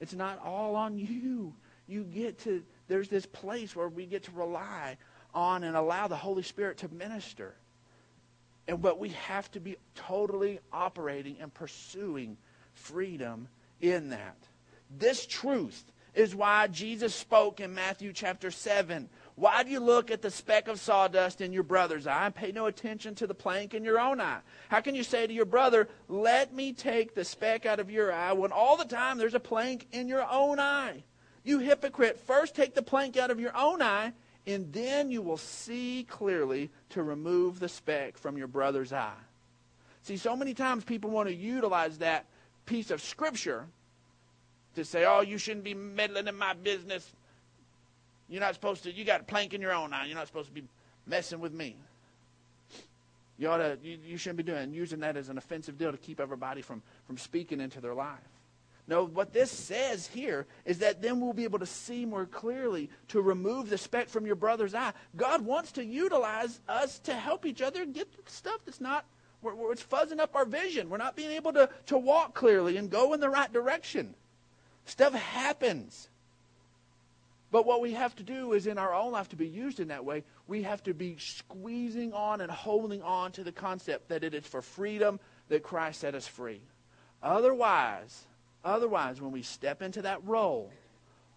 It's 0.00 0.14
not 0.14 0.40
all 0.44 0.76
on 0.76 0.98
you. 0.98 1.54
You 1.88 2.04
get 2.04 2.38
to, 2.40 2.62
there's 2.86 3.08
this 3.08 3.26
place 3.26 3.74
where 3.74 3.88
we 3.88 4.06
get 4.06 4.24
to 4.24 4.30
rely 4.32 4.98
on 5.34 5.64
and 5.64 5.76
allow 5.76 6.08
the 6.08 6.16
Holy 6.16 6.42
Spirit 6.42 6.78
to 6.78 6.88
minister. 6.92 7.54
And 8.68 8.82
but 8.82 8.98
we 8.98 9.10
have 9.10 9.50
to 9.52 9.60
be 9.60 9.76
totally 9.94 10.60
operating 10.72 11.36
and 11.40 11.52
pursuing 11.52 12.36
freedom 12.74 13.48
in 13.80 14.10
that. 14.10 14.36
This 14.98 15.26
truth 15.26 15.84
is 16.14 16.34
why 16.34 16.66
Jesus 16.66 17.14
spoke 17.14 17.60
in 17.60 17.74
Matthew 17.74 18.12
chapter 18.12 18.50
7 18.50 19.08
why 19.36 19.62
do 19.62 19.70
you 19.70 19.80
look 19.80 20.10
at 20.10 20.22
the 20.22 20.30
speck 20.30 20.66
of 20.66 20.80
sawdust 20.80 21.42
in 21.42 21.52
your 21.52 21.62
brother's 21.62 22.06
eye 22.06 22.24
and 22.24 22.34
pay 22.34 22.52
no 22.52 22.66
attention 22.66 23.14
to 23.16 23.26
the 23.26 23.34
plank 23.34 23.74
in 23.74 23.84
your 23.84 24.00
own 24.00 24.18
eye? 24.18 24.40
How 24.70 24.80
can 24.80 24.94
you 24.94 25.02
say 25.02 25.26
to 25.26 25.32
your 25.32 25.44
brother, 25.44 25.88
Let 26.08 26.54
me 26.54 26.72
take 26.72 27.14
the 27.14 27.24
speck 27.24 27.66
out 27.66 27.78
of 27.78 27.90
your 27.90 28.10
eye, 28.10 28.32
when 28.32 28.50
all 28.50 28.78
the 28.78 28.86
time 28.86 29.18
there's 29.18 29.34
a 29.34 29.40
plank 29.40 29.88
in 29.92 30.08
your 30.08 30.26
own 30.28 30.58
eye? 30.58 31.04
You 31.44 31.58
hypocrite, 31.58 32.18
first 32.18 32.54
take 32.56 32.74
the 32.74 32.82
plank 32.82 33.18
out 33.18 33.30
of 33.30 33.38
your 33.38 33.54
own 33.54 33.82
eye, 33.82 34.14
and 34.46 34.72
then 34.72 35.10
you 35.10 35.20
will 35.20 35.36
see 35.36 36.06
clearly 36.08 36.70
to 36.90 37.02
remove 37.02 37.60
the 37.60 37.68
speck 37.68 38.16
from 38.16 38.38
your 38.38 38.48
brother's 38.48 38.92
eye. 38.92 39.12
See, 40.02 40.16
so 40.16 40.34
many 40.34 40.54
times 40.54 40.82
people 40.82 41.10
want 41.10 41.28
to 41.28 41.34
utilize 41.34 41.98
that 41.98 42.24
piece 42.64 42.90
of 42.90 43.02
scripture 43.02 43.66
to 44.76 44.84
say, 44.84 45.04
oh, 45.04 45.20
you 45.20 45.36
shouldn't 45.36 45.64
be 45.64 45.74
meddling 45.74 46.26
in 46.26 46.36
my 46.38 46.54
business. 46.54 47.10
You're 48.28 48.40
not 48.40 48.54
supposed 48.54 48.84
to, 48.84 48.92
you 48.92 49.04
got 49.04 49.20
a 49.20 49.24
plank 49.24 49.54
in 49.54 49.60
your 49.60 49.72
own 49.72 49.92
eye. 49.92 50.06
You're 50.06 50.16
not 50.16 50.26
supposed 50.26 50.48
to 50.48 50.54
be 50.54 50.64
messing 51.06 51.40
with 51.40 51.52
me. 51.52 51.76
You 53.38 53.48
ought 53.48 53.58
to, 53.58 53.78
you, 53.82 53.98
you 54.04 54.16
shouldn't 54.16 54.38
be 54.38 54.42
doing 54.42 54.72
using 54.72 55.00
that 55.00 55.16
as 55.16 55.28
an 55.28 55.38
offensive 55.38 55.78
deal 55.78 55.92
to 55.92 55.98
keep 55.98 56.20
everybody 56.20 56.62
from, 56.62 56.82
from 57.06 57.18
speaking 57.18 57.60
into 57.60 57.80
their 57.80 57.94
life. 57.94 58.18
No, 58.88 59.04
what 59.04 59.32
this 59.32 59.50
says 59.50 60.06
here 60.06 60.46
is 60.64 60.78
that 60.78 61.02
then 61.02 61.20
we'll 61.20 61.32
be 61.32 61.44
able 61.44 61.58
to 61.58 61.66
see 61.66 62.06
more 62.06 62.24
clearly 62.24 62.88
to 63.08 63.20
remove 63.20 63.68
the 63.68 63.78
speck 63.78 64.08
from 64.08 64.26
your 64.26 64.36
brother's 64.36 64.74
eye. 64.74 64.92
God 65.16 65.44
wants 65.44 65.72
to 65.72 65.84
utilize 65.84 66.60
us 66.68 67.00
to 67.00 67.14
help 67.14 67.44
each 67.44 67.60
other 67.60 67.84
get 67.84 68.08
stuff 68.26 68.60
that's 68.64 68.80
not, 68.80 69.04
where, 69.40 69.56
where 69.56 69.72
it's 69.72 69.82
fuzzing 69.82 70.20
up 70.20 70.36
our 70.36 70.44
vision. 70.44 70.88
We're 70.88 70.98
not 70.98 71.16
being 71.16 71.32
able 71.32 71.52
to, 71.54 71.68
to 71.86 71.98
walk 71.98 72.34
clearly 72.34 72.76
and 72.76 72.88
go 72.88 73.12
in 73.12 73.18
the 73.18 73.28
right 73.28 73.52
direction. 73.52 74.14
Stuff 74.84 75.14
happens. 75.14 76.08
But 77.50 77.64
what 77.64 77.80
we 77.80 77.92
have 77.92 78.14
to 78.16 78.22
do 78.22 78.52
is 78.52 78.66
in 78.66 78.76
our 78.76 78.92
own 78.92 79.12
life 79.12 79.28
to 79.28 79.36
be 79.36 79.46
used 79.46 79.78
in 79.78 79.88
that 79.88 80.04
way, 80.04 80.24
we 80.48 80.62
have 80.64 80.82
to 80.84 80.94
be 80.94 81.16
squeezing 81.18 82.12
on 82.12 82.40
and 82.40 82.50
holding 82.50 83.02
on 83.02 83.32
to 83.32 83.44
the 83.44 83.52
concept 83.52 84.08
that 84.08 84.24
it 84.24 84.34
is 84.34 84.44
for 84.44 84.62
freedom 84.62 85.20
that 85.48 85.62
Christ 85.62 86.00
set 86.00 86.14
us 86.14 86.26
free. 86.26 86.60
Otherwise, 87.22 88.24
otherwise, 88.64 89.20
when 89.20 89.32
we 89.32 89.42
step 89.42 89.80
into 89.80 90.02
that 90.02 90.24
role, 90.24 90.72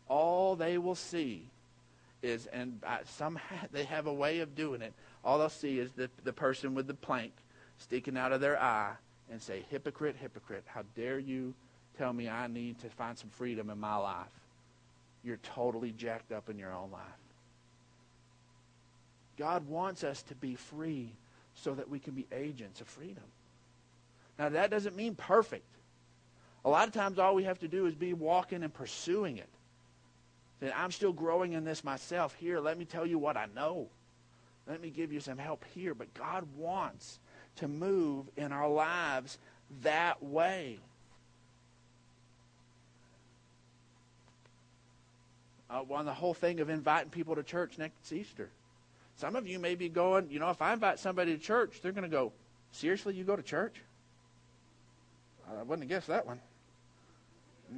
all 0.08 0.56
they 0.56 0.78
will 0.78 0.96
see 0.96 1.48
is, 2.24 2.48
and 2.48 2.82
somehow 3.06 3.56
they 3.72 3.84
have 3.84 4.08
a 4.08 4.14
way 4.14 4.40
of 4.40 4.56
doing 4.56 4.82
it, 4.82 4.94
all 5.24 5.38
they'll 5.38 5.50
see 5.50 5.80
is 5.80 5.92
the, 5.92 6.10
the 6.24 6.34
person 6.34 6.74
with 6.74 6.88
the 6.88 6.94
plank 6.94 7.34
sticking 7.78 8.18
out 8.18 8.32
of 8.32 8.42
their 8.42 8.62
eye 8.62 8.94
and 9.32 9.42
say, 9.42 9.64
Hypocrite, 9.70 10.16
hypocrite, 10.20 10.64
how 10.66 10.82
dare 10.96 11.20
you 11.20 11.54
tell 11.98 12.14
me 12.14 12.28
I 12.28 12.48
need 12.48 12.80
to 12.80 12.90
find 12.90 13.18
some 13.18 13.30
freedom 13.30 13.70
in 13.70 13.80
my 13.80 13.96
life? 13.96 14.28
You're 15.24 15.38
totally 15.38 15.92
jacked 15.92 16.32
up 16.32 16.50
in 16.50 16.58
your 16.58 16.74
own 16.74 16.92
life. 16.92 17.02
God 19.38 19.68
wants 19.68 20.04
us 20.04 20.22
to 20.24 20.36
be 20.36 20.56
free 20.56 21.12
so 21.56 21.74
that 21.74 21.90
we 21.90 22.00
can 22.00 22.14
be 22.14 22.28
agents 22.32 22.82
of 22.82 22.88
freedom. 22.88 23.24
Now, 24.38 24.50
that 24.50 24.70
doesn't 24.70 24.96
mean 24.96 25.16
perfect. 25.16 25.66
A 26.66 26.70
lot 26.70 26.88
of 26.88 26.94
times, 26.94 27.20
all 27.20 27.36
we 27.36 27.44
have 27.44 27.60
to 27.60 27.68
do 27.68 27.86
is 27.86 27.96
be 27.96 28.14
walking 28.14 28.64
and 28.64 28.74
pursuing 28.74 29.38
it. 29.38 29.50
Then 30.60 30.74
I'm 30.76 30.92
still 30.92 31.14
growing 31.14 31.54
in 31.54 31.64
this 31.64 31.84
myself. 31.84 32.36
Here, 32.36 32.60
let 32.60 32.78
me 32.78 32.86
tell 32.86 33.06
you 33.06 33.18
what 33.18 33.38
I 33.38 33.48
know. 33.56 33.88
Let 34.68 34.82
me 34.82 34.90
give 34.90 35.12
you 35.12 35.20
some 35.20 35.38
help 35.38 35.64
here. 35.74 35.94
But 35.94 36.14
God 36.14 36.46
wants 36.58 37.20
to 37.58 37.68
move 37.68 38.26
in 38.36 38.52
our 38.52 38.70
lives 38.70 39.38
that 39.84 40.22
way. 40.22 40.80
Uh, 45.70 45.84
on 45.92 46.06
the 46.06 46.14
whole 46.14 46.34
thing 46.34 46.60
of 46.60 46.70
inviting 46.70 47.10
people 47.10 47.36
to 47.36 47.44
church 47.44 47.78
next 47.78 48.12
Easter. 48.12 48.50
Some 49.18 49.36
of 49.36 49.48
you 49.48 49.60
may 49.60 49.76
be 49.76 49.90
going, 49.90 50.30
you 50.30 50.40
know, 50.40 50.50
if 50.50 50.62
I 50.62 50.74
invite 50.74 51.00
somebody 51.00 51.36
to 51.36 51.42
church, 51.42 51.82
they're 51.82 51.92
going 51.92 52.10
to 52.10 52.10
go, 52.10 52.32
seriously, 52.72 53.16
you 53.16 53.24
go 53.24 53.36
to 53.36 53.44
church? 53.44 53.76
I 55.50 55.64
wouldn't 55.64 55.82
have 55.82 55.90
guessed 55.90 56.08
that 56.08 56.26
one. 56.26 56.40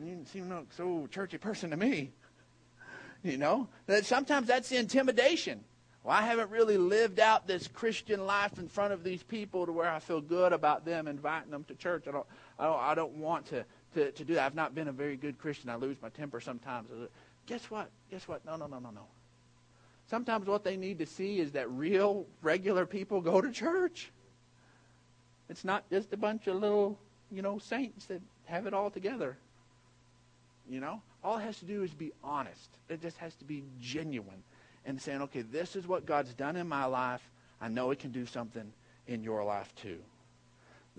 You 0.04 0.23
seem 0.25 0.49
like 0.49 0.65
so 0.75 1.08
churchy 1.12 1.38
person 1.38 1.71
to 1.71 1.77
me. 1.77 2.12
You 3.23 3.38
know, 3.38 3.67
that 3.86 4.04
sometimes 4.08 4.47
that's 4.47 4.69
the 4.69 4.77
intimidation. 4.77 5.63
Well, 6.04 6.17
I 6.17 6.23
haven't 6.23 6.49
really 6.49 6.80
lived 6.80 7.19
out 7.19 7.45
this 7.45 7.67
Christian 7.67 8.25
life 8.25 8.58
in 8.58 8.67
front 8.67 8.93
of 8.93 9.04
these 9.04 9.21
people 9.21 9.67
to 9.67 9.71
where 9.71 9.88
I 9.88 9.99
feel 9.99 10.21
good 10.21 10.54
about 10.54 10.86
them 10.86 11.08
inviting 11.08 11.51
them 11.51 11.63
to 11.65 11.75
church. 11.75 12.06
I 12.08 12.12
don't, 12.12 12.25
I 12.58 12.65
don't, 12.65 12.80
I 12.80 12.95
don't 12.95 13.13
want 13.17 13.45
to, 13.47 13.63
to, 13.93 14.12
to 14.12 14.23
do 14.23 14.36
that. 14.36 14.45
I've 14.45 14.56
not 14.56 14.73
been 14.75 14.88
a 14.88 14.91
very 14.91 15.15
good 15.15 15.38
Christian. 15.38 15.69
I 15.69 15.75
lose 15.75 15.97
my 16.01 16.10
temper 16.10 16.39
sometimes. 16.39 16.89
Guess 17.45 17.69
what? 17.69 17.89
Guess 18.10 18.27
what? 18.27 18.45
No, 18.45 18.56
no, 18.56 18.67
no, 18.67 18.80
no, 18.80 18.89
no. 18.91 19.06
Sometimes 20.10 20.47
what 20.47 20.63
they 20.63 20.77
need 20.77 20.99
to 20.99 21.06
see 21.06 21.39
is 21.39 21.54
that 21.54 21.69
real, 21.71 22.25
regular 22.41 22.86
people 22.86 23.21
go 23.21 23.41
to 23.41 23.51
church. 23.51 24.12
It's 25.49 25.63
not 25.63 25.89
just 25.89 26.13
a 26.13 26.17
bunch 26.17 26.47
of 26.47 26.58
little, 26.58 26.99
you 27.32 27.41
know, 27.41 27.60
saints 27.60 28.06
that 28.06 28.21
have 28.45 28.67
it 28.67 28.73
all 28.73 28.89
together. 28.89 29.38
You 30.69 30.80
know? 30.80 31.01
All 31.23 31.38
it 31.38 31.41
has 31.41 31.60
to 31.60 31.65
do 31.65 31.84
is 31.84 31.91
be 31.91 32.12
honest. 32.23 32.69
It 32.89 33.01
just 33.01 33.17
has 33.17 33.36
to 33.36 33.45
be 33.45 33.63
genuine 33.80 34.43
and 34.86 34.99
saying, 35.01 35.21
okay, 35.23 35.41
this 35.41 35.75
is 35.75 35.88
what 35.88 36.06
God's 36.06 36.34
done 36.34 36.56
in 36.56 36.67
my 36.67 36.86
life. 36.86 37.21
I 37.62 37.67
know 37.67 37.91
it 37.91 37.99
can 37.99 38.12
do 38.12 38.25
something 38.25 38.71
in 39.08 39.23
your 39.23 39.43
life 39.43 39.73
too. 39.75 39.99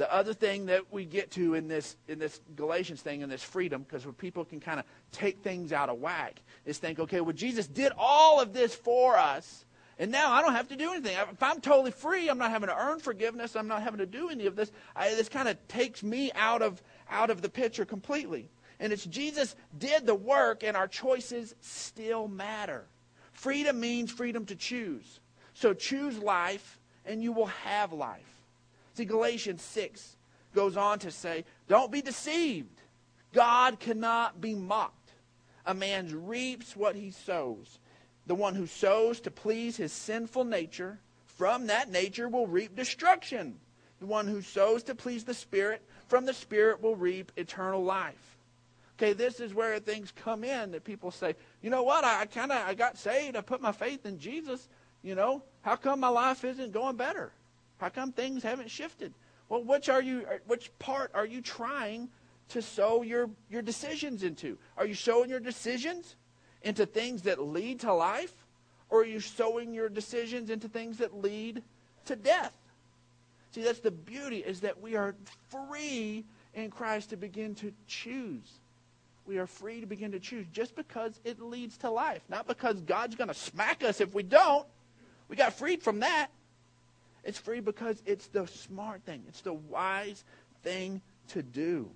The 0.03 0.13
other 0.13 0.35
thing 0.35 0.67
that 0.67 0.93
we 0.93 1.05
get 1.05 1.31
to 1.33 1.55
in 1.55 1.69
this 1.69 1.97
in 2.09 2.19
this 2.19 2.41
Galatians 2.57 3.01
thing 3.01 3.23
and 3.23 3.31
this 3.31 3.45
freedom, 3.45 3.85
because 3.85 4.05
people 4.19 4.45
can 4.45 4.59
kind 4.59 4.81
of 4.81 4.85
take 5.13 5.45
things 5.45 5.73
out 5.73 5.89
of 5.89 6.01
whack, 6.01 6.43
is 6.67 6.79
think, 6.79 6.99
okay, 6.99 7.21
well 7.21 7.33
Jesus 7.33 7.69
did 7.69 7.93
all 7.97 8.41
of 8.41 8.53
this 8.53 8.75
for 8.75 9.17
us, 9.17 9.65
and 10.01 10.11
now 10.11 10.33
I 10.33 10.43
don't 10.43 10.55
have 10.55 10.67
to 10.71 10.77
do 10.77 10.91
anything. 10.91 11.17
If 11.31 11.41
I'm 11.41 11.61
totally 11.61 11.93
free, 11.93 12.29
I'm 12.29 12.37
not 12.37 12.51
having 12.51 12.69
to 12.69 12.77
earn 12.77 12.99
forgiveness. 12.99 13.55
I'm 13.55 13.69
not 13.69 13.85
having 13.85 13.99
to 13.99 14.07
do 14.07 14.29
any 14.29 14.47
of 14.47 14.57
this. 14.57 14.73
I, 14.97 15.11
this 15.11 15.29
kind 15.29 15.47
of 15.47 15.57
takes 15.69 16.03
me 16.03 16.33
out 16.35 16.63
of 16.63 16.83
out 17.09 17.31
of 17.31 17.41
the 17.41 17.49
picture 17.49 17.85
completely. 17.85 18.51
And 18.81 18.93
it's 18.93 19.05
Jesus 19.05 19.55
did 19.79 20.05
the 20.05 20.17
work, 20.17 20.65
and 20.65 20.77
our 20.77 20.89
choices 20.89 21.55
still 21.61 22.27
matter. 22.27 22.87
Freedom 23.31 23.79
means 23.79 24.11
freedom 24.11 24.47
to 24.47 24.57
choose. 24.57 25.21
So 25.55 25.75
choose 25.75 26.19
life, 26.19 26.81
and 27.07 27.23
you 27.23 27.31
will 27.31 27.47
have 27.47 27.93
life. 27.93 28.32
See, 28.95 29.05
Galatians 29.05 29.63
6 29.63 30.17
goes 30.55 30.77
on 30.77 30.99
to 31.01 31.11
say, 31.11 31.45
Don't 31.69 31.93
be 31.93 32.03
deceived. 32.03 32.81
God 33.33 33.81
cannot 33.81 34.41
be 34.41 34.55
mocked. 34.55 35.13
A 35.65 35.75
man 35.75 36.27
reaps 36.27 36.77
what 36.77 36.97
he 36.97 37.11
sows. 37.11 37.79
The 38.27 38.35
one 38.35 38.55
who 38.55 38.67
sows 38.67 39.21
to 39.23 39.31
please 39.31 39.77
his 39.77 39.93
sinful 39.93 40.45
nature, 40.45 40.99
from 41.25 41.67
that 41.67 41.91
nature 41.91 42.29
will 42.29 42.47
reap 42.47 42.77
destruction. 42.77 43.59
The 44.01 44.07
one 44.07 44.27
who 44.27 44.43
sows 44.43 44.83
to 44.85 44.95
please 44.95 45.25
the 45.25 45.35
Spirit, 45.35 45.83
from 46.09 46.27
the 46.27 46.35
Spirit 46.35 46.83
will 46.83 46.97
reap 46.97 47.33
eternal 47.37 47.83
life. 47.83 48.37
Okay, 48.99 49.13
this 49.13 49.41
is 49.41 49.55
where 49.55 49.79
things 49.79 50.13
come 50.13 50.45
in 50.45 50.73
that 50.73 50.85
people 50.85 51.11
say, 51.11 51.35
you 51.63 51.71
know 51.71 51.83
what, 51.83 52.05
I 52.05 52.27
kind 52.27 52.53
of 52.53 52.59
I 52.59 52.75
got 52.75 52.99
saved, 52.99 53.37
I 53.37 53.41
put 53.41 53.61
my 53.61 53.73
faith 53.73 54.05
in 54.07 54.19
Jesus, 54.19 54.69
you 55.03 55.15
know, 55.15 55.43
how 55.63 55.77
come 55.77 56.01
my 56.01 56.09
life 56.09 56.45
isn't 56.45 56.73
going 56.73 56.97
better? 56.97 57.33
How 57.83 57.89
come 57.89 58.13
things 58.13 58.45
haven't 58.45 58.71
shifted? 58.71 59.13
Well, 59.49 59.65
which 59.65 59.89
are 59.89 60.01
you? 60.01 60.25
Uh, 60.31 60.37
which 60.47 60.71
part 60.79 61.11
are 61.15 61.27
you 61.27 61.41
trying 61.41 62.09
to 62.51 62.63
sow 62.63 63.03
your 63.03 63.29
your 63.51 63.61
decisions 63.61 64.23
into? 64.23 64.57
Are 64.79 64.87
you 64.87 64.95
sowing 64.95 65.29
your 65.29 65.41
decisions 65.41 66.15
into 66.63 66.87
things 66.87 67.23
that 67.23 67.43
lead 67.43 67.81
to 67.81 67.93
life, 67.93 68.33
or 68.89 69.01
are 69.01 69.05
you 69.05 69.19
sowing 69.19 69.75
your 69.75 69.89
decisions 69.89 70.49
into 70.49 70.69
things 70.69 70.99
that 70.99 71.21
lead 71.21 71.61
to 72.05 72.15
death? 72.15 72.55
See, 73.51 73.63
that's 73.63 73.81
the 73.81 73.91
beauty 73.91 74.39
is 74.39 74.61
that 74.61 74.81
we 74.81 74.95
are 74.95 75.17
free 75.51 76.25
in 76.55 76.71
Christ 76.71 77.11
to 77.11 77.17
begin 77.17 77.57
to 77.57 77.73
choose. 77.89 78.61
We 79.27 79.39
are 79.39 79.47
free 79.49 79.81
to 79.81 79.87
begin 79.87 80.13
to 80.13 80.21
choose 80.21 80.47
just 80.53 80.77
because 80.77 81.19
it 81.25 81.41
leads 81.41 81.77
to 81.79 81.91
life, 81.91 82.23
not 82.29 82.47
because 82.47 82.81
God's 82.81 83.17
going 83.17 83.27
to 83.27 83.35
smack 83.35 83.83
us 83.83 84.01
if 84.01 84.15
we 84.15 84.23
don't. 84.23 84.69
We 85.29 85.35
got 85.35 85.53
freed 85.53 85.83
from 85.83 85.99
that. 85.99 86.31
It's 87.25 87.39
free 87.39 87.61
because 87.61 88.03
it's 88.05 88.27
the 88.29 88.47
smart 88.47 89.03
thing, 89.05 89.23
it's 89.29 89.43
the 89.43 89.53
wise 89.55 90.25
thing 90.63 91.01
to 91.29 91.43
do. 91.43 91.91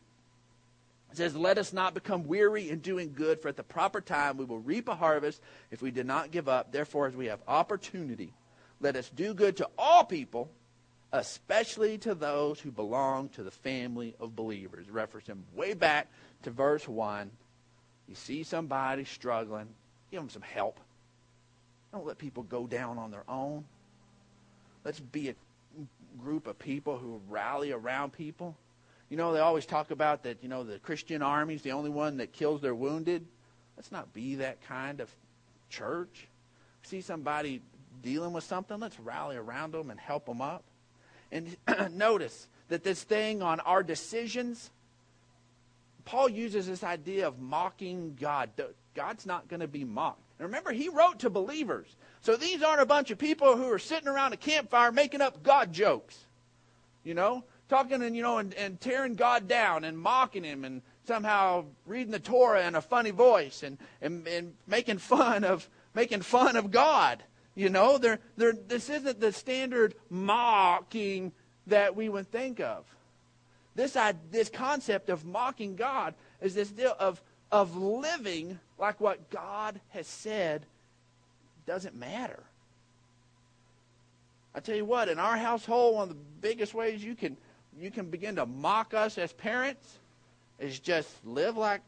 It 1.11 1.17
says, 1.17 1.37
Let 1.37 1.59
us 1.59 1.73
not 1.73 1.95
become 1.95 2.27
weary 2.27 2.71
in 2.71 2.81
doing 2.81 3.13
good, 3.15 3.41
for 3.41 3.49
at 3.49 3.57
the 3.57 3.63
proper 3.63 4.01
time 4.01 4.37
we 4.37 4.45
will 4.45 4.59
reap 4.59 4.89
a 4.89 4.95
harvest 4.95 5.41
if 5.71 5.83
we 5.83 5.91
did 5.91 6.07
not 6.07 6.31
give 6.31 6.49
up. 6.49 6.73
Therefore, 6.73 7.07
as 7.07 7.17
we 7.17 7.27
have 7.27 7.41
opportunity, 7.49 8.33
let 8.81 8.97
us 8.97 9.09
do 9.11 9.35
good 9.35 9.57
to 9.59 9.69
all 9.79 10.05
people, 10.05 10.51
especially 11.13 11.99
to 11.99 12.15
those 12.15 12.61
who 12.61 12.71
belong 12.71 13.29
to 13.31 13.43
the 13.43 13.51
family 13.51 14.15
of 14.21 14.37
believers. 14.37 14.91
Reference 14.91 15.27
him 15.27 15.45
way 15.55 15.75
back 15.75 16.09
to 16.43 16.51
verse 16.51 16.87
1. 16.87 17.31
You 18.09 18.15
see 18.15 18.43
somebody 18.43 19.05
struggling, 19.05 19.69
give 20.11 20.21
them 20.21 20.31
some 20.31 20.43
help. 20.43 20.79
Don't 21.93 22.07
let 22.07 22.19
people 22.19 22.43
go 22.43 22.67
down 22.67 22.99
on 22.99 23.11
their 23.11 23.25
own. 23.29 23.65
Let's 24.87 25.01
be 25.01 25.31
a 25.31 25.35
group 26.17 26.47
of 26.47 26.61
people 26.61 26.97
who 26.97 27.21
rally 27.29 27.73
around 27.73 28.13
people. 28.13 28.57
You 29.09 29.17
know, 29.17 29.33
they 29.33 29.41
always 29.41 29.67
talk 29.67 29.91
about 29.91 30.23
that, 30.23 30.45
you 30.45 30.49
know, 30.49 30.63
the 30.63 30.79
Christian 30.79 31.23
army 31.23 31.57
is 31.57 31.63
the 31.63 31.73
only 31.73 31.91
one 31.91 32.19
that 32.19 32.33
kills 32.33 32.61
their 32.61 32.73
wounded. 32.73 33.27
Let's 33.77 33.91
not 33.91 34.15
be 34.15 34.37
that 34.37 34.63
kind 34.69 35.01
of 35.01 35.11
church. 35.71 36.29
See 36.85 37.01
somebody 37.01 37.63
dealing 38.01 38.33
with 38.33 38.45
something, 38.45 38.79
let's 38.79 39.01
rally 39.01 39.37
around 39.37 39.73
them 39.73 39.91
and 39.91 39.99
help 39.99 40.25
them 40.25 40.41
up. 40.41 40.63
And 41.33 41.57
notice 41.91 42.47
that 42.69 42.85
this 42.85 43.03
thing 43.03 43.43
on 43.43 43.59
our 43.59 43.83
decisions, 43.83 44.71
Paul 46.05 46.29
uses 46.29 46.69
this 46.69 46.85
idea 46.85 47.27
of 47.27 47.41
mocking 47.41 48.17
God. 48.21 48.51
God's 48.95 49.27
not 49.27 49.49
going 49.49 49.61
to 49.61 49.67
be 49.67 49.83
mocked. 49.83 50.23
And 50.39 50.47
remember, 50.47 50.71
he 50.71 50.91
wrote 50.91 51.19
to 51.21 51.31
believers. 51.31 51.89
So 52.27 52.35
these 52.35 52.61
aren't 52.61 52.81
a 52.81 52.87
bunch 52.87 53.13
of 53.13 53.19
people 53.19 53.57
who 53.57 53.71
are 53.71 53.79
sitting 53.79 54.09
around 54.09 54.33
a 54.33 54.37
campfire 54.37 54.91
making 54.91 55.21
up 55.21 55.45
God 55.45 55.73
jokes. 55.73 56.25
You 57.05 57.15
know, 57.15 57.45
talking 57.69 58.03
and, 58.03 58.17
you 58.17 58.23
know, 58.23 58.39
and, 58.39 58.53
and 58.55 58.81
tearing 58.81 59.15
God 59.15 59.47
down 59.47 59.85
and 59.85 59.97
mocking 59.97 60.43
him 60.43 60.65
and 60.65 60.83
somehow 61.07 61.67
reading 61.87 62.11
the 62.11 62.19
Torah 62.19 62.67
in 62.67 62.75
a 62.75 62.81
funny 62.81 63.13
voice 63.13 63.63
and, 63.63 63.79
and, 64.03 64.27
and 64.27 64.55
making 64.67 64.99
fun 64.99 65.45
of 65.45 65.71
making 65.95 66.23
fun 66.23 66.57
of 66.57 66.73
God. 66.73 67.23
You 67.55 67.69
know, 67.69 67.97
they're, 67.97 68.19
they're, 68.37 68.55
this 68.55 68.91
isn't 68.91 69.21
the 69.21 69.31
standard 69.31 69.95
mocking 70.11 71.31
that 71.69 71.95
we 71.95 72.09
would 72.09 72.29
think 72.33 72.59
of. 72.59 72.87
This, 73.77 73.95
I, 73.95 74.15
this 74.33 74.49
concept 74.49 75.11
of 75.11 75.25
mocking 75.25 75.77
God 75.77 76.13
is 76.41 76.57
this 76.57 76.71
deal 76.71 76.97
of, 76.99 77.23
of 77.53 77.77
living 77.77 78.59
like 78.81 79.01
what 79.01 79.31
God 79.31 79.81
has 79.91 80.09
said 80.09 80.67
doesn't 81.67 81.97
matter. 81.97 82.43
I 84.55 84.61
tell 84.61 84.77
you 84.77 84.85
what, 84.85 85.09
in 85.09 85.19
our 85.19 85.37
household, 85.37 85.97
one 85.97 86.05
of 86.05 86.09
the 86.09 86.23
biggest 86.41 86.73
ways 86.73 87.05
you 87.05 87.15
can 87.15 87.37
you 87.79 87.91
can 87.91 88.09
begin 88.09 88.37
to 88.37 88.47
mock 88.47 88.95
us 88.95 89.19
as 89.19 89.33
parents 89.35 89.99
is 90.59 90.79
just 90.79 91.09
live 91.27 91.59
like 91.59 91.83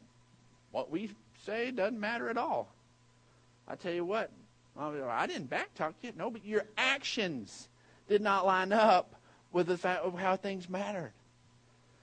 what 0.70 0.90
we 0.90 1.10
say 1.46 1.70
doesn't 1.70 1.98
matter 1.98 2.28
at 2.28 2.36
all. 2.36 2.68
I 3.66 3.74
tell 3.74 3.92
you 3.92 4.04
what, 4.04 4.30
I 4.76 5.26
didn't 5.26 5.50
backtalk 5.50 5.94
you. 6.02 6.12
No, 6.16 6.30
but 6.30 6.44
your 6.44 6.64
actions 6.76 7.68
did 8.08 8.20
not 8.20 8.44
line 8.44 8.72
up 8.72 9.14
with 9.52 9.66
the 9.66 9.78
fact 9.78 10.04
of 10.04 10.18
how 10.18 10.36
things 10.36 10.68
mattered. 10.68 11.12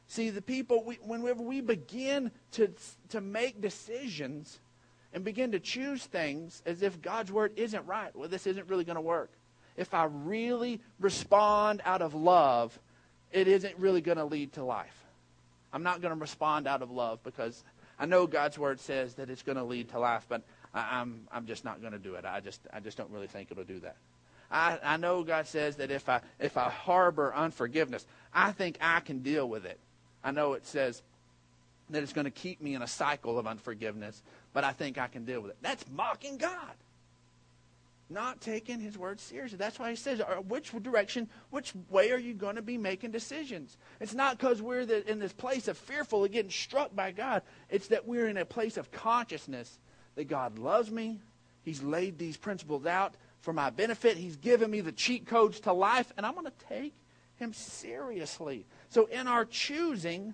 See, 0.07 0.29
the 0.29 0.41
people, 0.41 0.83
we, 0.83 0.95
whenever 0.95 1.41
we 1.41 1.61
begin 1.61 2.31
to, 2.53 2.71
to 3.09 3.21
make 3.21 3.61
decisions 3.61 4.59
and 5.15 5.23
begin 5.23 5.53
to 5.53 5.59
choose 5.59 6.05
things 6.05 6.61
as 6.65 6.81
if 6.83 7.01
God's 7.01 7.31
word 7.31 7.53
isn't 7.55 7.87
right. 7.87 8.13
Well, 8.13 8.27
this 8.27 8.45
isn't 8.45 8.67
really 8.67 8.83
going 8.83 8.97
to 8.97 9.01
work. 9.01 9.31
If 9.77 9.93
I 9.93 10.03
really 10.03 10.81
respond 10.99 11.81
out 11.85 12.01
of 12.01 12.13
love, 12.13 12.77
it 13.31 13.47
isn't 13.47 13.77
really 13.79 14.01
going 14.01 14.17
to 14.17 14.25
lead 14.25 14.53
to 14.53 14.63
life. 14.63 15.03
I'm 15.71 15.83
not 15.83 16.01
going 16.01 16.13
to 16.13 16.19
respond 16.19 16.67
out 16.67 16.81
of 16.81 16.91
love 16.91 17.23
because 17.23 17.63
I 17.97 18.05
know 18.05 18.27
God's 18.27 18.59
word 18.59 18.81
says 18.81 19.13
that 19.15 19.29
it's 19.29 19.41
going 19.41 19.57
to 19.57 19.63
lead 19.63 19.89
to 19.89 19.99
life, 19.99 20.25
but 20.27 20.43
I, 20.73 20.99
am 20.99 21.27
I'm, 21.31 21.37
I'm 21.37 21.45
just 21.47 21.63
not 21.63 21.79
going 21.79 21.93
to 21.93 21.99
do 21.99 22.15
it. 22.15 22.25
I 22.25 22.41
just 22.41 22.59
I 22.73 22.81
just 22.81 22.97
don't 22.97 23.09
really 23.09 23.27
think 23.27 23.51
it'll 23.51 23.63
do 23.63 23.79
that. 23.79 23.95
I, 24.51 24.79
I 24.83 24.97
know 24.97 25.23
God 25.23 25.47
says 25.47 25.77
that 25.77 25.91
if 25.91 26.09
I 26.09 26.19
if 26.39 26.57
I 26.57 26.69
harbor 26.69 27.33
unforgiveness, 27.33 28.05
I 28.33 28.51
think 28.51 28.77
I 28.81 28.99
can 28.99 29.19
deal 29.19 29.47
with 29.47 29.65
it. 29.65 29.79
I 30.23 30.31
know 30.31 30.53
it 30.53 30.65
says 30.65 31.01
that 31.89 32.03
it's 32.03 32.13
going 32.13 32.25
to 32.25 32.31
keep 32.31 32.61
me 32.61 32.73
in 32.73 32.81
a 32.81 32.87
cycle 32.87 33.37
of 33.37 33.47
unforgiveness, 33.47 34.21
but 34.55 34.63
I 34.63 34.71
think 34.71 34.97
I 34.97 35.07
can 35.07 35.25
deal 35.25 35.41
with 35.41 35.51
it. 35.51 35.57
That's 35.61 35.83
mocking 35.91 36.37
God. 36.37 36.75
Not 38.09 38.39
taking 38.39 38.79
his 38.79 38.97
word 38.97 39.19
seriously. 39.19 39.57
That's 39.57 39.77
why 39.77 39.89
he 39.89 39.97
says, 39.97 40.21
uh, 40.21 40.35
which 40.47 40.71
direction, 40.81 41.27
which 41.49 41.73
way 41.89 42.11
are 42.11 42.17
you 42.17 42.33
going 42.33 42.55
to 42.55 42.61
be 42.61 42.77
making 42.77 43.11
decisions? 43.11 43.75
It's 43.99 44.13
not 44.13 44.39
because 44.39 44.61
we're 44.61 44.85
the, 44.85 45.05
in 45.11 45.19
this 45.19 45.33
place 45.33 45.67
of 45.67 45.77
fearful 45.77 46.23
of 46.23 46.31
getting 46.31 46.51
struck 46.51 46.95
by 46.95 47.11
God. 47.11 47.41
It's 47.69 47.89
that 47.89 48.07
we're 48.07 48.29
in 48.29 48.37
a 48.37 48.45
place 48.45 48.77
of 48.77 48.91
consciousness 48.91 49.77
that 50.15 50.29
God 50.29 50.57
loves 50.57 50.89
me. 50.89 51.19
He's 51.65 51.83
laid 51.83 52.17
these 52.17 52.37
principles 52.37 52.85
out 52.85 53.15
for 53.41 53.51
my 53.51 53.71
benefit. 53.71 54.15
He's 54.15 54.37
given 54.37 54.71
me 54.71 54.79
the 54.79 54.93
cheat 54.93 55.27
codes 55.27 55.59
to 55.61 55.73
life, 55.73 56.13
and 56.15 56.25
I'm 56.25 56.35
going 56.35 56.45
to 56.45 56.65
take 56.69 56.93
him 57.39 57.51
seriously. 57.51 58.65
So 58.89 59.07
in 59.07 59.27
our 59.27 59.43
choosing, 59.43 60.33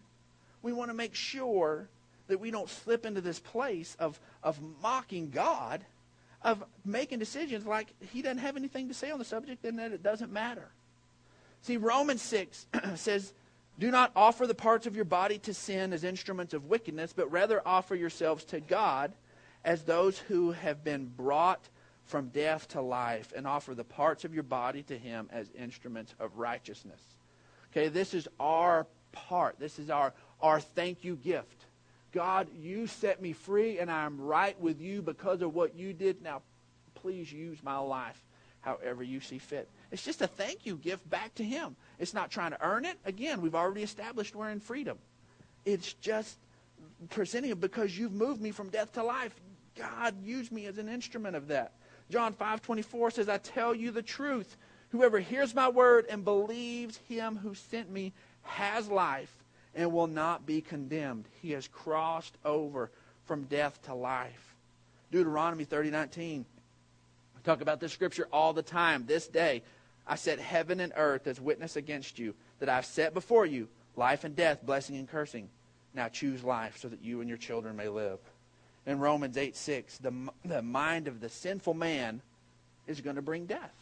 we 0.62 0.74
want 0.74 0.92
to 0.92 0.96
make 0.96 1.16
sure 1.16 1.90
that 2.32 2.40
we 2.40 2.52
don't 2.52 2.70
slip 2.70 3.06
into 3.06 3.22
this 3.22 3.40
place 3.40 3.96
of, 4.00 4.20
of 4.42 4.60
mocking 4.82 5.30
God, 5.30 5.86
of 6.42 6.64
making 6.84 7.20
decisions 7.20 7.66
like 7.66 7.94
he 8.12 8.22
doesn't 8.22 8.40
have 8.40 8.58
anything 8.58 8.88
to 8.88 8.94
say 8.94 9.12
on 9.12 9.20
the 9.20 9.26
subject 9.26 9.64
and 9.64 9.78
that 9.80 9.92
it 9.92 10.02
doesn't 10.02 10.32
matter. 10.32 10.70
See, 11.62 11.78
Romans 11.78 12.22
6 12.22 12.66
says, 12.96 13.34
Do 13.78 13.92
not 13.92 14.12
offer 14.16 14.48
the 14.48 14.56
parts 14.56 14.88
of 14.88 14.96
your 14.96 15.06
body 15.06 15.38
to 15.40 15.54
sin 15.54 15.94
as 15.94 16.04
instruments 16.04 16.54
of 16.54 16.66
wickedness, 16.66 17.14
but 17.14 17.32
rather 17.32 17.62
offer 17.66 17.96
yourselves 17.96 18.44
to 18.46 18.60
God 18.60 19.14
as 19.64 19.84
those 19.84 20.18
who 20.18 20.52
have 20.52 20.84
been 20.84 21.06
brought 21.06 21.70
from 22.06 22.30
death 22.30 22.68
to 22.68 22.82
life, 22.82 23.32
and 23.36 23.48
offer 23.48 23.74
the 23.74 23.86
parts 23.86 24.26
of 24.26 24.34
your 24.34 24.44
body 24.44 24.84
to 24.84 24.98
Him 24.98 25.30
as 25.32 25.50
instruments 25.58 26.14
of 26.20 26.38
righteousness. 26.38 27.02
Okay, 27.72 27.88
this 27.88 28.14
is 28.14 28.28
our 28.38 28.86
part. 29.14 29.58
This 29.60 29.80
is 29.80 29.90
our, 29.90 30.14
our 30.42 30.60
thank 30.60 31.06
you 31.06 31.16
gift. 31.16 31.66
God, 32.12 32.48
you 32.60 32.88
set 32.88 33.22
me 33.22 33.34
free, 33.34 33.80
and 33.80 33.90
I'm 33.90 34.20
right 34.20 34.60
with 34.60 34.82
you 34.82 35.02
because 35.02 35.42
of 35.42 35.54
what 35.54 35.76
you 35.76 35.94
did. 35.94 36.22
Now, 36.22 36.42
please 36.96 37.32
use 37.32 37.58
my 37.64 37.78
life 37.78 38.22
however 38.62 39.02
you 39.02 39.20
see 39.20 39.38
fit. 39.38 39.68
It's 39.92 40.04
just 40.04 40.22
a 40.22 40.28
thank 40.28 40.66
you 40.66 40.76
gift 40.76 41.10
back 41.10 41.34
to 41.36 41.44
Him. 41.44 41.76
It's 42.00 42.14
not 42.14 42.30
trying 42.30 42.52
to 42.52 42.64
earn 42.64 42.86
it. 42.86 42.98
Again, 43.06 43.42
we've 43.42 43.56
already 43.56 43.84
established 43.84 44.36
we're 44.36 44.50
in 44.50 44.60
freedom. 44.60 44.98
It's 45.66 45.94
just 45.94 46.38
presenting 47.10 47.54
because 47.56 47.98
you've 47.98 48.14
moved 48.14 48.42
me 48.42 48.52
from 48.52 48.70
death 48.70 48.94
to 48.94 49.04
life. 49.04 49.34
God, 49.76 50.16
use 50.24 50.52
me 50.52 50.66
as 50.66 50.78
an 50.78 50.90
instrument 50.90 51.36
of 51.36 51.48
that. 51.48 51.74
John 52.10 52.34
5:24 52.34 53.12
says, 53.12 53.30
"I 53.30 53.38
tell 53.38 53.74
you 53.74 53.92
the 53.92 54.02
truth. 54.02 54.58
Whoever 54.90 55.20
hears 55.20 55.56
my 55.56 55.70
word 55.70 56.06
and 56.10 56.26
believes 56.26 56.98
him 56.98 57.38
who 57.38 57.56
sent 57.56 57.90
me 57.90 58.14
has 58.42 58.90
life 58.90 59.41
and 59.76 59.92
will 59.92 60.08
not 60.08 60.46
be 60.46 60.62
condemned. 60.62 61.28
He 61.42 61.52
has 61.52 61.68
crossed 61.68 62.38
over 62.44 62.92
from 63.26 63.44
death 63.44 63.82
to 63.84 63.94
life." 63.94 64.56
Deuteronomy 65.12 65.66
30:19. 65.66 66.46
I 67.38 67.42
talk 67.44 67.62
about 67.62 67.80
this 67.80 67.94
scripture 67.94 68.28
all 68.32 68.54
the 68.54 68.64
time. 68.64 69.06
This 69.06 69.28
day 69.28 69.64
I 70.06 70.16
set 70.16 70.40
heaven 70.40 70.80
and 70.80 70.94
earth 70.96 71.28
as 71.28 71.40
witness 71.40 71.76
against 71.76 72.20
you 72.20 72.36
that 72.60 72.70
I've 72.70 72.86
set 72.86 73.14
before 73.14 73.46
you 73.46 73.70
life 73.96 74.24
and 74.24 74.36
death, 74.36 74.66
blessing 74.66 74.96
and 74.98 75.08
cursing. 75.08 75.50
Now 75.94 76.08
choose 76.08 76.44
life 76.44 76.78
so 76.78 76.88
that 76.90 77.02
you 77.02 77.20
and 77.20 77.28
your 77.28 77.38
children 77.38 77.76
may 77.76 77.90
live 77.90 78.20
in 78.86 79.00
Romans 79.00 79.38
8 79.38 79.56
6, 79.56 79.98
the, 80.00 80.30
the 80.44 80.62
mind 80.62 81.08
of 81.08 81.20
the 81.20 81.30
sinful 81.30 81.74
man 81.74 82.22
is 82.88 83.02
going 83.02 83.16
to 83.16 83.22
bring 83.22 83.46
death. 83.46 83.76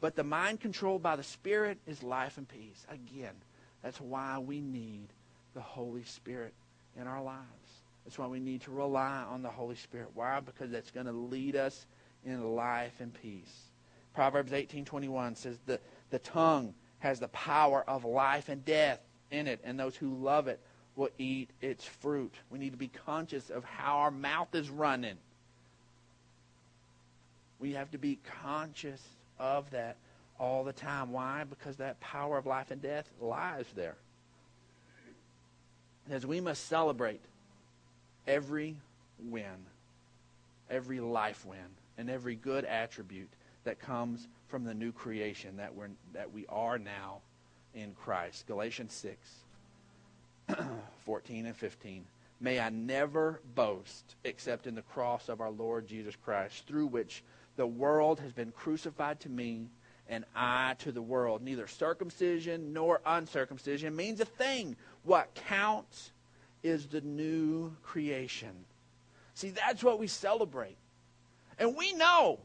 But 0.00 0.16
the 0.16 0.24
mind 0.24 0.60
controlled 0.60 1.02
by 1.02 1.16
the 1.16 1.22
Spirit 1.22 1.78
is 1.86 2.02
life 2.02 2.38
and 2.38 2.48
peace. 2.48 2.86
Again, 2.88 3.34
that's 3.82 4.00
why 4.00 4.38
we 4.38 4.60
need 4.60 5.08
the 5.54 5.60
Holy 5.60 6.04
Spirit 6.04 6.54
in 7.00 7.06
our 7.06 7.22
lives. 7.22 7.46
That's 8.04 8.18
why 8.18 8.26
we 8.26 8.40
need 8.40 8.62
to 8.62 8.70
rely 8.70 9.24
on 9.28 9.42
the 9.42 9.50
Holy 9.50 9.76
Spirit. 9.76 10.08
Why? 10.14 10.40
Because 10.40 10.70
that's 10.70 10.90
going 10.90 11.06
to 11.06 11.12
lead 11.12 11.56
us 11.56 11.86
in 12.24 12.54
life 12.54 13.00
and 13.00 13.12
peace. 13.14 13.70
Proverbs 14.14 14.52
18:21 14.52 15.36
says 15.36 15.58
the, 15.66 15.80
the 16.10 16.18
tongue 16.18 16.74
has 16.98 17.20
the 17.20 17.28
power 17.28 17.84
of 17.88 18.04
life 18.04 18.48
and 18.48 18.64
death 18.64 19.00
in 19.30 19.46
it, 19.46 19.60
and 19.64 19.78
those 19.78 19.96
who 19.96 20.14
love 20.14 20.48
it 20.48 20.60
will 20.96 21.10
eat 21.18 21.50
its 21.60 21.84
fruit. 21.84 22.34
We 22.50 22.58
need 22.58 22.72
to 22.72 22.78
be 22.78 22.88
conscious 22.88 23.48
of 23.48 23.64
how 23.64 23.98
our 23.98 24.10
mouth 24.10 24.54
is 24.54 24.68
running. 24.68 25.16
We 27.58 27.72
have 27.72 27.90
to 27.92 27.98
be 27.98 28.18
conscious 28.42 29.02
of 29.38 29.70
that 29.70 29.96
all 30.40 30.64
the 30.64 30.72
time. 30.72 31.12
Why? 31.12 31.44
Because 31.44 31.76
that 31.76 32.00
power 32.00 32.38
of 32.38 32.46
life 32.46 32.70
and 32.70 32.80
death 32.80 33.08
lies 33.20 33.66
there. 33.76 33.96
As 36.10 36.26
we 36.26 36.40
must 36.40 36.66
celebrate 36.66 37.20
every 38.26 38.76
win, 39.18 39.66
every 40.70 40.98
life 40.98 41.44
win, 41.44 41.58
and 41.98 42.08
every 42.08 42.34
good 42.34 42.64
attribute 42.64 43.28
that 43.64 43.78
comes 43.78 44.26
from 44.48 44.64
the 44.64 44.74
new 44.74 44.90
creation 44.90 45.58
that, 45.58 45.74
we're, 45.74 45.90
that 46.14 46.32
we 46.32 46.46
are 46.48 46.78
now 46.78 47.18
in 47.74 47.94
Christ. 47.94 48.46
Galatians 48.46 48.94
6. 50.48 50.58
14 51.04 51.46
and 51.46 51.56
15. 51.56 52.04
May 52.40 52.58
I 52.58 52.70
never 52.70 53.40
boast 53.54 54.16
except 54.24 54.66
in 54.66 54.74
the 54.74 54.82
cross 54.82 55.28
of 55.28 55.42
our 55.42 55.50
Lord 55.50 55.86
Jesus 55.86 56.16
Christ, 56.16 56.66
through 56.66 56.86
which 56.86 57.22
the 57.56 57.66
world 57.66 58.18
has 58.20 58.32
been 58.32 58.50
crucified 58.50 59.20
to 59.20 59.28
me 59.28 59.68
and 60.10 60.24
I 60.34 60.74
to 60.80 60.92
the 60.92 61.00
world. 61.00 61.40
Neither 61.40 61.66
circumcision 61.68 62.74
nor 62.74 63.00
uncircumcision 63.06 63.94
means 63.96 64.20
a 64.20 64.24
thing. 64.26 64.76
What 65.04 65.34
counts 65.34 66.10
is 66.62 66.88
the 66.88 67.00
new 67.00 67.72
creation. 67.82 68.66
See, 69.34 69.50
that's 69.50 69.82
what 69.82 69.98
we 69.98 70.08
celebrate. 70.08 70.76
And 71.58 71.76
we 71.76 71.92
know, 71.92 72.40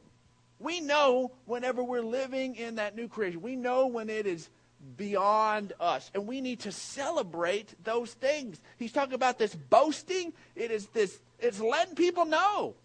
we 0.60 0.80
know 0.80 1.32
whenever 1.46 1.84
we're 1.84 2.02
living 2.02 2.56
in 2.56 2.76
that 2.76 2.96
new 2.96 3.08
creation, 3.08 3.42
we 3.42 3.56
know 3.56 3.88
when 3.88 4.10
it 4.10 4.28
is 4.28 4.50
beyond 4.96 5.74
us. 5.80 6.12
And 6.14 6.28
we 6.28 6.42
need 6.42 6.62
to 6.62 6.72
celebrate 6.72 7.74
those 7.84 8.14
things. 8.14 8.62
He's 8.78 8.92
talking 8.92 9.16
about 9.16 9.40
this 9.40 9.56
boasting. 9.56 10.34
It 10.56 10.70
is 10.70 10.86
this, 10.88 11.20
it's 11.40 11.60
letting 11.60 11.96
people 11.96 12.26
know. 12.26 12.76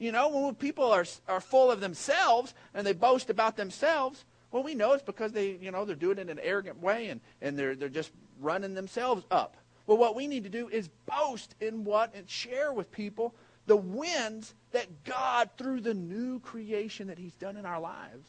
You 0.00 0.12
know, 0.12 0.28
when 0.30 0.54
people 0.54 0.90
are, 0.90 1.04
are 1.28 1.42
full 1.42 1.70
of 1.70 1.80
themselves 1.80 2.54
and 2.72 2.86
they 2.86 2.94
boast 2.94 3.28
about 3.28 3.58
themselves, 3.58 4.24
well, 4.50 4.62
we 4.62 4.74
know 4.74 4.94
it's 4.94 5.02
because 5.02 5.32
they, 5.32 5.58
you 5.60 5.70
know, 5.70 5.84
they're 5.84 5.94
doing 5.94 6.16
it 6.16 6.22
in 6.22 6.30
an 6.30 6.40
arrogant 6.42 6.80
way 6.80 7.08
and, 7.08 7.20
and 7.42 7.56
they're, 7.56 7.76
they're 7.76 7.90
just 7.90 8.10
running 8.40 8.72
themselves 8.72 9.26
up. 9.30 9.58
Well, 9.86 9.98
what 9.98 10.16
we 10.16 10.26
need 10.26 10.44
to 10.44 10.50
do 10.50 10.68
is 10.68 10.88
boast 11.04 11.54
in 11.60 11.84
what 11.84 12.14
and 12.14 12.28
share 12.28 12.72
with 12.72 12.90
people 12.90 13.34
the 13.66 13.76
wins 13.76 14.54
that 14.72 15.04
God, 15.04 15.50
through 15.58 15.82
the 15.82 15.94
new 15.94 16.40
creation 16.40 17.08
that 17.08 17.18
He's 17.18 17.34
done 17.34 17.58
in 17.58 17.66
our 17.66 17.78
lives, 17.78 18.26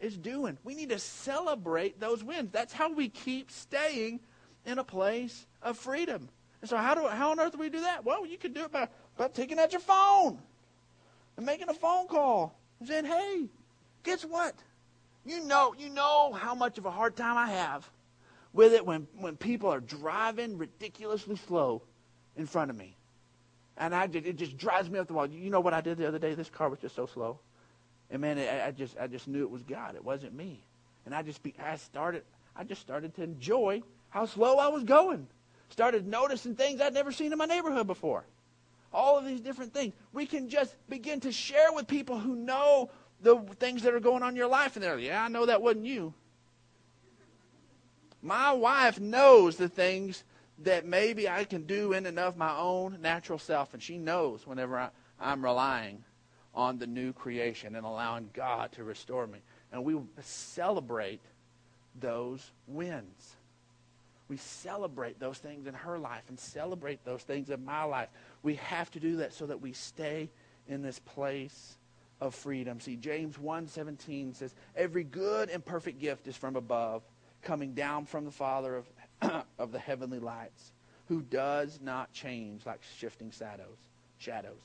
is 0.00 0.16
doing. 0.16 0.58
We 0.64 0.74
need 0.74 0.88
to 0.88 0.98
celebrate 0.98 2.00
those 2.00 2.24
wins. 2.24 2.50
That's 2.50 2.72
how 2.72 2.92
we 2.92 3.08
keep 3.08 3.52
staying 3.52 4.20
in 4.66 4.78
a 4.78 4.84
place 4.84 5.46
of 5.62 5.78
freedom. 5.78 6.28
And 6.60 6.68
so 6.68 6.76
how 6.76 6.94
do 6.94 7.06
how 7.06 7.30
on 7.30 7.38
earth 7.38 7.52
do 7.52 7.58
we 7.58 7.70
do 7.70 7.82
that? 7.82 8.04
Well, 8.04 8.26
you 8.26 8.38
can 8.38 8.52
do 8.52 8.64
it 8.64 8.72
by, 8.72 8.88
by 9.16 9.28
taking 9.28 9.60
out 9.60 9.72
your 9.72 9.80
phone 9.80 10.38
and 11.36 11.46
making 11.46 11.68
a 11.68 11.74
phone 11.74 12.06
call 12.06 12.58
and 12.80 12.88
saying, 12.88 13.04
"Hey, 13.04 13.48
guess 14.02 14.24
what? 14.24 14.54
You 15.24 15.44
know, 15.44 15.74
you 15.78 15.90
know 15.90 16.32
how 16.32 16.54
much 16.54 16.78
of 16.78 16.86
a 16.86 16.90
hard 16.90 17.16
time 17.16 17.36
I 17.36 17.50
have 17.50 17.88
with 18.52 18.72
it 18.72 18.84
when 18.86 19.06
when 19.18 19.36
people 19.36 19.72
are 19.72 19.80
driving 19.80 20.58
ridiculously 20.58 21.36
slow 21.36 21.82
in 22.36 22.46
front 22.46 22.70
of 22.70 22.76
me." 22.76 22.96
And 23.78 23.94
I 23.94 24.06
just, 24.06 24.26
it 24.26 24.36
just 24.36 24.56
drives 24.56 24.88
me 24.88 24.98
up 24.98 25.06
the 25.06 25.12
wall. 25.12 25.26
You 25.26 25.50
know 25.50 25.60
what 25.60 25.74
I 25.74 25.80
did 25.80 25.98
the 25.98 26.08
other 26.08 26.18
day? 26.18 26.34
This 26.34 26.48
car 26.48 26.68
was 26.70 26.78
just 26.78 26.94
so 26.94 27.06
slow. 27.06 27.38
And 28.10 28.22
man, 28.22 28.38
I, 28.38 28.68
I 28.68 28.70
just 28.70 28.96
I 28.98 29.06
just 29.06 29.28
knew 29.28 29.42
it 29.42 29.50
was 29.50 29.62
God. 29.62 29.94
It 29.96 30.04
wasn't 30.04 30.34
me. 30.34 30.62
And 31.04 31.14
I 31.14 31.22
just 31.22 31.42
be, 31.42 31.54
I 31.62 31.76
started 31.76 32.22
I 32.54 32.64
just 32.64 32.80
started 32.80 33.14
to 33.16 33.22
enjoy 33.22 33.82
how 34.10 34.26
slow 34.26 34.56
I 34.56 34.68
was 34.68 34.84
going. 34.84 35.26
Started 35.68 36.06
noticing 36.06 36.54
things 36.54 36.80
I'd 36.80 36.94
never 36.94 37.12
seen 37.12 37.32
in 37.32 37.38
my 37.38 37.46
neighborhood 37.46 37.86
before. 37.86 38.24
All 38.92 39.18
of 39.18 39.24
these 39.24 39.40
different 39.40 39.74
things. 39.74 39.94
We 40.12 40.26
can 40.26 40.48
just 40.48 40.74
begin 40.88 41.20
to 41.20 41.32
share 41.32 41.72
with 41.72 41.86
people 41.86 42.18
who 42.18 42.34
know 42.36 42.90
the 43.20 43.36
things 43.58 43.82
that 43.82 43.94
are 43.94 44.00
going 44.00 44.22
on 44.22 44.30
in 44.30 44.36
your 44.36 44.48
life, 44.48 44.76
and 44.76 44.82
they're 44.82 44.96
like, 44.96 45.04
"Yeah, 45.04 45.24
I 45.24 45.28
know 45.28 45.46
that 45.46 45.62
wasn't 45.62 45.86
you." 45.86 46.14
My 48.22 48.52
wife 48.52 48.98
knows 48.98 49.56
the 49.56 49.68
things 49.68 50.24
that 50.58 50.86
maybe 50.86 51.28
I 51.28 51.44
can 51.44 51.66
do 51.66 51.92
in 51.92 52.06
and 52.06 52.18
of 52.18 52.36
my 52.36 52.56
own 52.56 52.98
natural 53.00 53.38
self, 53.38 53.74
and 53.74 53.82
she 53.82 53.98
knows 53.98 54.46
whenever 54.46 54.78
I, 54.78 54.88
I'm 55.20 55.44
relying 55.44 56.04
on 56.54 56.78
the 56.78 56.86
new 56.86 57.12
creation 57.12 57.76
and 57.76 57.84
allowing 57.84 58.30
God 58.32 58.72
to 58.72 58.84
restore 58.84 59.26
me. 59.26 59.40
And 59.70 59.84
we 59.84 59.96
celebrate 60.22 61.20
those 61.94 62.50
wins. 62.66 63.35
We 64.28 64.36
celebrate 64.36 65.20
those 65.20 65.38
things 65.38 65.66
in 65.66 65.74
her 65.74 65.98
life 65.98 66.24
and 66.28 66.38
celebrate 66.38 67.04
those 67.04 67.22
things 67.22 67.50
in 67.50 67.64
my 67.64 67.84
life. 67.84 68.08
We 68.42 68.56
have 68.56 68.90
to 68.92 69.00
do 69.00 69.18
that 69.18 69.32
so 69.32 69.46
that 69.46 69.60
we 69.60 69.72
stay 69.72 70.30
in 70.66 70.82
this 70.82 70.98
place 70.98 71.76
of 72.20 72.34
freedom. 72.34 72.80
See, 72.80 72.96
James 72.96 73.38
1:17 73.38 74.34
says, 74.34 74.54
"Every 74.74 75.04
good 75.04 75.48
and 75.50 75.64
perfect 75.64 76.00
gift 76.00 76.26
is 76.26 76.36
from 76.36 76.56
above, 76.56 77.02
coming 77.42 77.74
down 77.74 78.06
from 78.06 78.24
the 78.24 78.30
Father 78.30 78.76
of, 78.76 79.46
of 79.58 79.72
the 79.72 79.78
heavenly 79.78 80.18
lights, 80.18 80.72
who 81.06 81.22
does 81.22 81.80
not 81.80 82.12
change 82.12 82.66
like 82.66 82.82
shifting 82.82 83.30
shadows." 83.30 83.78
Shadows. 84.18 84.60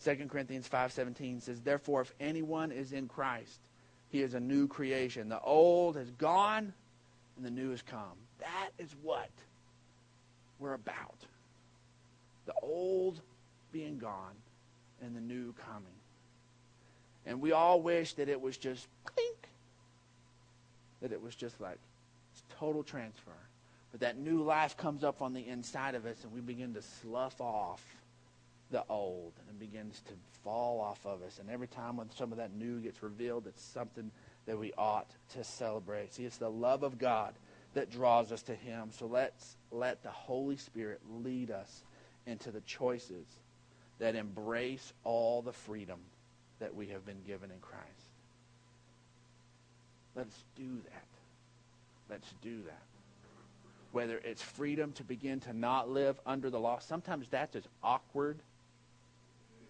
2 0.00 0.28
Corinthians 0.28 0.68
5:17 0.68 1.40
says, 1.40 1.60
"Therefore 1.62 2.02
if 2.02 2.12
anyone 2.18 2.72
is 2.72 2.92
in 2.92 3.08
Christ, 3.08 3.60
he 4.08 4.20
is 4.20 4.34
a 4.34 4.40
new 4.40 4.66
creation. 4.66 5.28
The 5.28 5.40
old 5.40 5.96
has 5.96 6.10
gone 6.10 6.74
and 7.36 7.46
the 7.46 7.50
new 7.50 7.70
has 7.70 7.80
come." 7.80 8.18
That 8.42 8.70
is 8.78 8.94
what 9.02 9.30
we're 10.58 10.74
about. 10.74 11.16
The 12.46 12.54
old 12.60 13.20
being 13.70 13.98
gone 13.98 14.34
and 15.00 15.14
the 15.14 15.20
new 15.20 15.54
coming. 15.54 15.86
And 17.24 17.40
we 17.40 17.52
all 17.52 17.80
wish 17.80 18.14
that 18.14 18.28
it 18.28 18.40
was 18.40 18.56
just 18.56 18.88
clink, 19.04 19.48
that 21.00 21.12
it 21.12 21.22
was 21.22 21.36
just 21.36 21.60
like 21.60 21.78
total 22.58 22.82
transfer. 22.82 23.30
But 23.92 24.00
that 24.00 24.18
new 24.18 24.42
life 24.42 24.76
comes 24.76 25.04
up 25.04 25.22
on 25.22 25.34
the 25.34 25.46
inside 25.46 25.94
of 25.94 26.04
us, 26.06 26.16
and 26.24 26.32
we 26.32 26.40
begin 26.40 26.74
to 26.74 26.82
slough 26.82 27.40
off 27.40 27.84
the 28.70 28.82
old, 28.88 29.32
and 29.38 29.50
it 29.50 29.60
begins 29.60 30.00
to 30.08 30.14
fall 30.42 30.80
off 30.80 31.04
of 31.04 31.22
us. 31.22 31.38
And 31.38 31.48
every 31.50 31.68
time 31.68 31.98
when 31.98 32.10
some 32.10 32.32
of 32.32 32.38
that 32.38 32.54
new 32.54 32.80
gets 32.80 33.02
revealed, 33.02 33.46
it's 33.46 33.62
something 33.62 34.10
that 34.46 34.58
we 34.58 34.72
ought 34.76 35.10
to 35.34 35.44
celebrate. 35.44 36.14
See, 36.14 36.24
it's 36.24 36.38
the 36.38 36.50
love 36.50 36.82
of 36.82 36.98
God 36.98 37.34
that 37.74 37.90
draws 37.90 38.32
us 38.32 38.42
to 38.42 38.54
Him. 38.54 38.90
So 38.90 39.06
let's 39.06 39.56
let 39.70 40.02
the 40.02 40.10
Holy 40.10 40.56
Spirit 40.56 41.00
lead 41.22 41.50
us 41.50 41.84
into 42.26 42.50
the 42.50 42.60
choices 42.62 43.26
that 43.98 44.14
embrace 44.14 44.92
all 45.04 45.42
the 45.42 45.52
freedom 45.52 45.98
that 46.58 46.74
we 46.74 46.88
have 46.88 47.04
been 47.04 47.22
given 47.26 47.50
in 47.50 47.58
Christ. 47.60 47.86
Let's 50.14 50.44
do 50.56 50.80
that. 50.84 51.04
Let's 52.10 52.34
do 52.42 52.62
that. 52.66 52.82
Whether 53.92 54.18
it's 54.18 54.42
freedom 54.42 54.92
to 54.92 55.04
begin 55.04 55.40
to 55.40 55.52
not 55.52 55.90
live 55.90 56.20
under 56.26 56.50
the 56.50 56.60
law, 56.60 56.78
sometimes 56.78 57.28
that's 57.28 57.56
as 57.56 57.64
awkward 57.82 58.38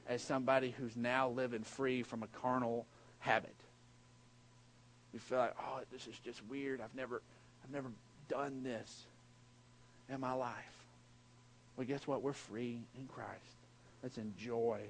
as 0.08 0.22
somebody 0.22 0.74
who's 0.76 0.96
now 0.96 1.28
living 1.28 1.62
free 1.62 2.02
from 2.02 2.22
a 2.22 2.26
carnal 2.28 2.86
habit. 3.20 3.54
We 5.12 5.18
feel 5.18 5.38
like, 5.38 5.54
oh, 5.60 5.80
this 5.92 6.06
is 6.06 6.18
just 6.24 6.44
weird. 6.46 6.80
I've 6.80 6.94
never, 6.94 7.22
I've 7.64 7.70
never 7.70 7.88
done 8.28 8.62
this 8.62 9.04
in 10.08 10.20
my 10.20 10.32
life. 10.32 10.54
Well, 11.76 11.86
guess 11.86 12.06
what? 12.06 12.22
We're 12.22 12.32
free 12.32 12.80
in 12.98 13.06
Christ. 13.06 13.30
Let's 14.02 14.18
enjoy 14.18 14.80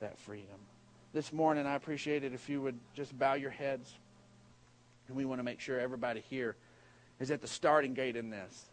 that 0.00 0.18
freedom. 0.18 0.58
This 1.12 1.32
morning, 1.32 1.66
I 1.66 1.74
appreciate 1.74 2.24
it 2.24 2.34
if 2.34 2.48
you 2.48 2.60
would 2.60 2.78
just 2.94 3.18
bow 3.18 3.34
your 3.34 3.50
heads. 3.50 3.92
And 5.08 5.16
we 5.16 5.24
want 5.24 5.38
to 5.38 5.44
make 5.44 5.60
sure 5.60 5.78
everybody 5.78 6.22
here 6.28 6.56
is 7.20 7.30
at 7.30 7.40
the 7.40 7.46
starting 7.46 7.94
gate 7.94 8.16
in 8.16 8.28
this. 8.28 8.66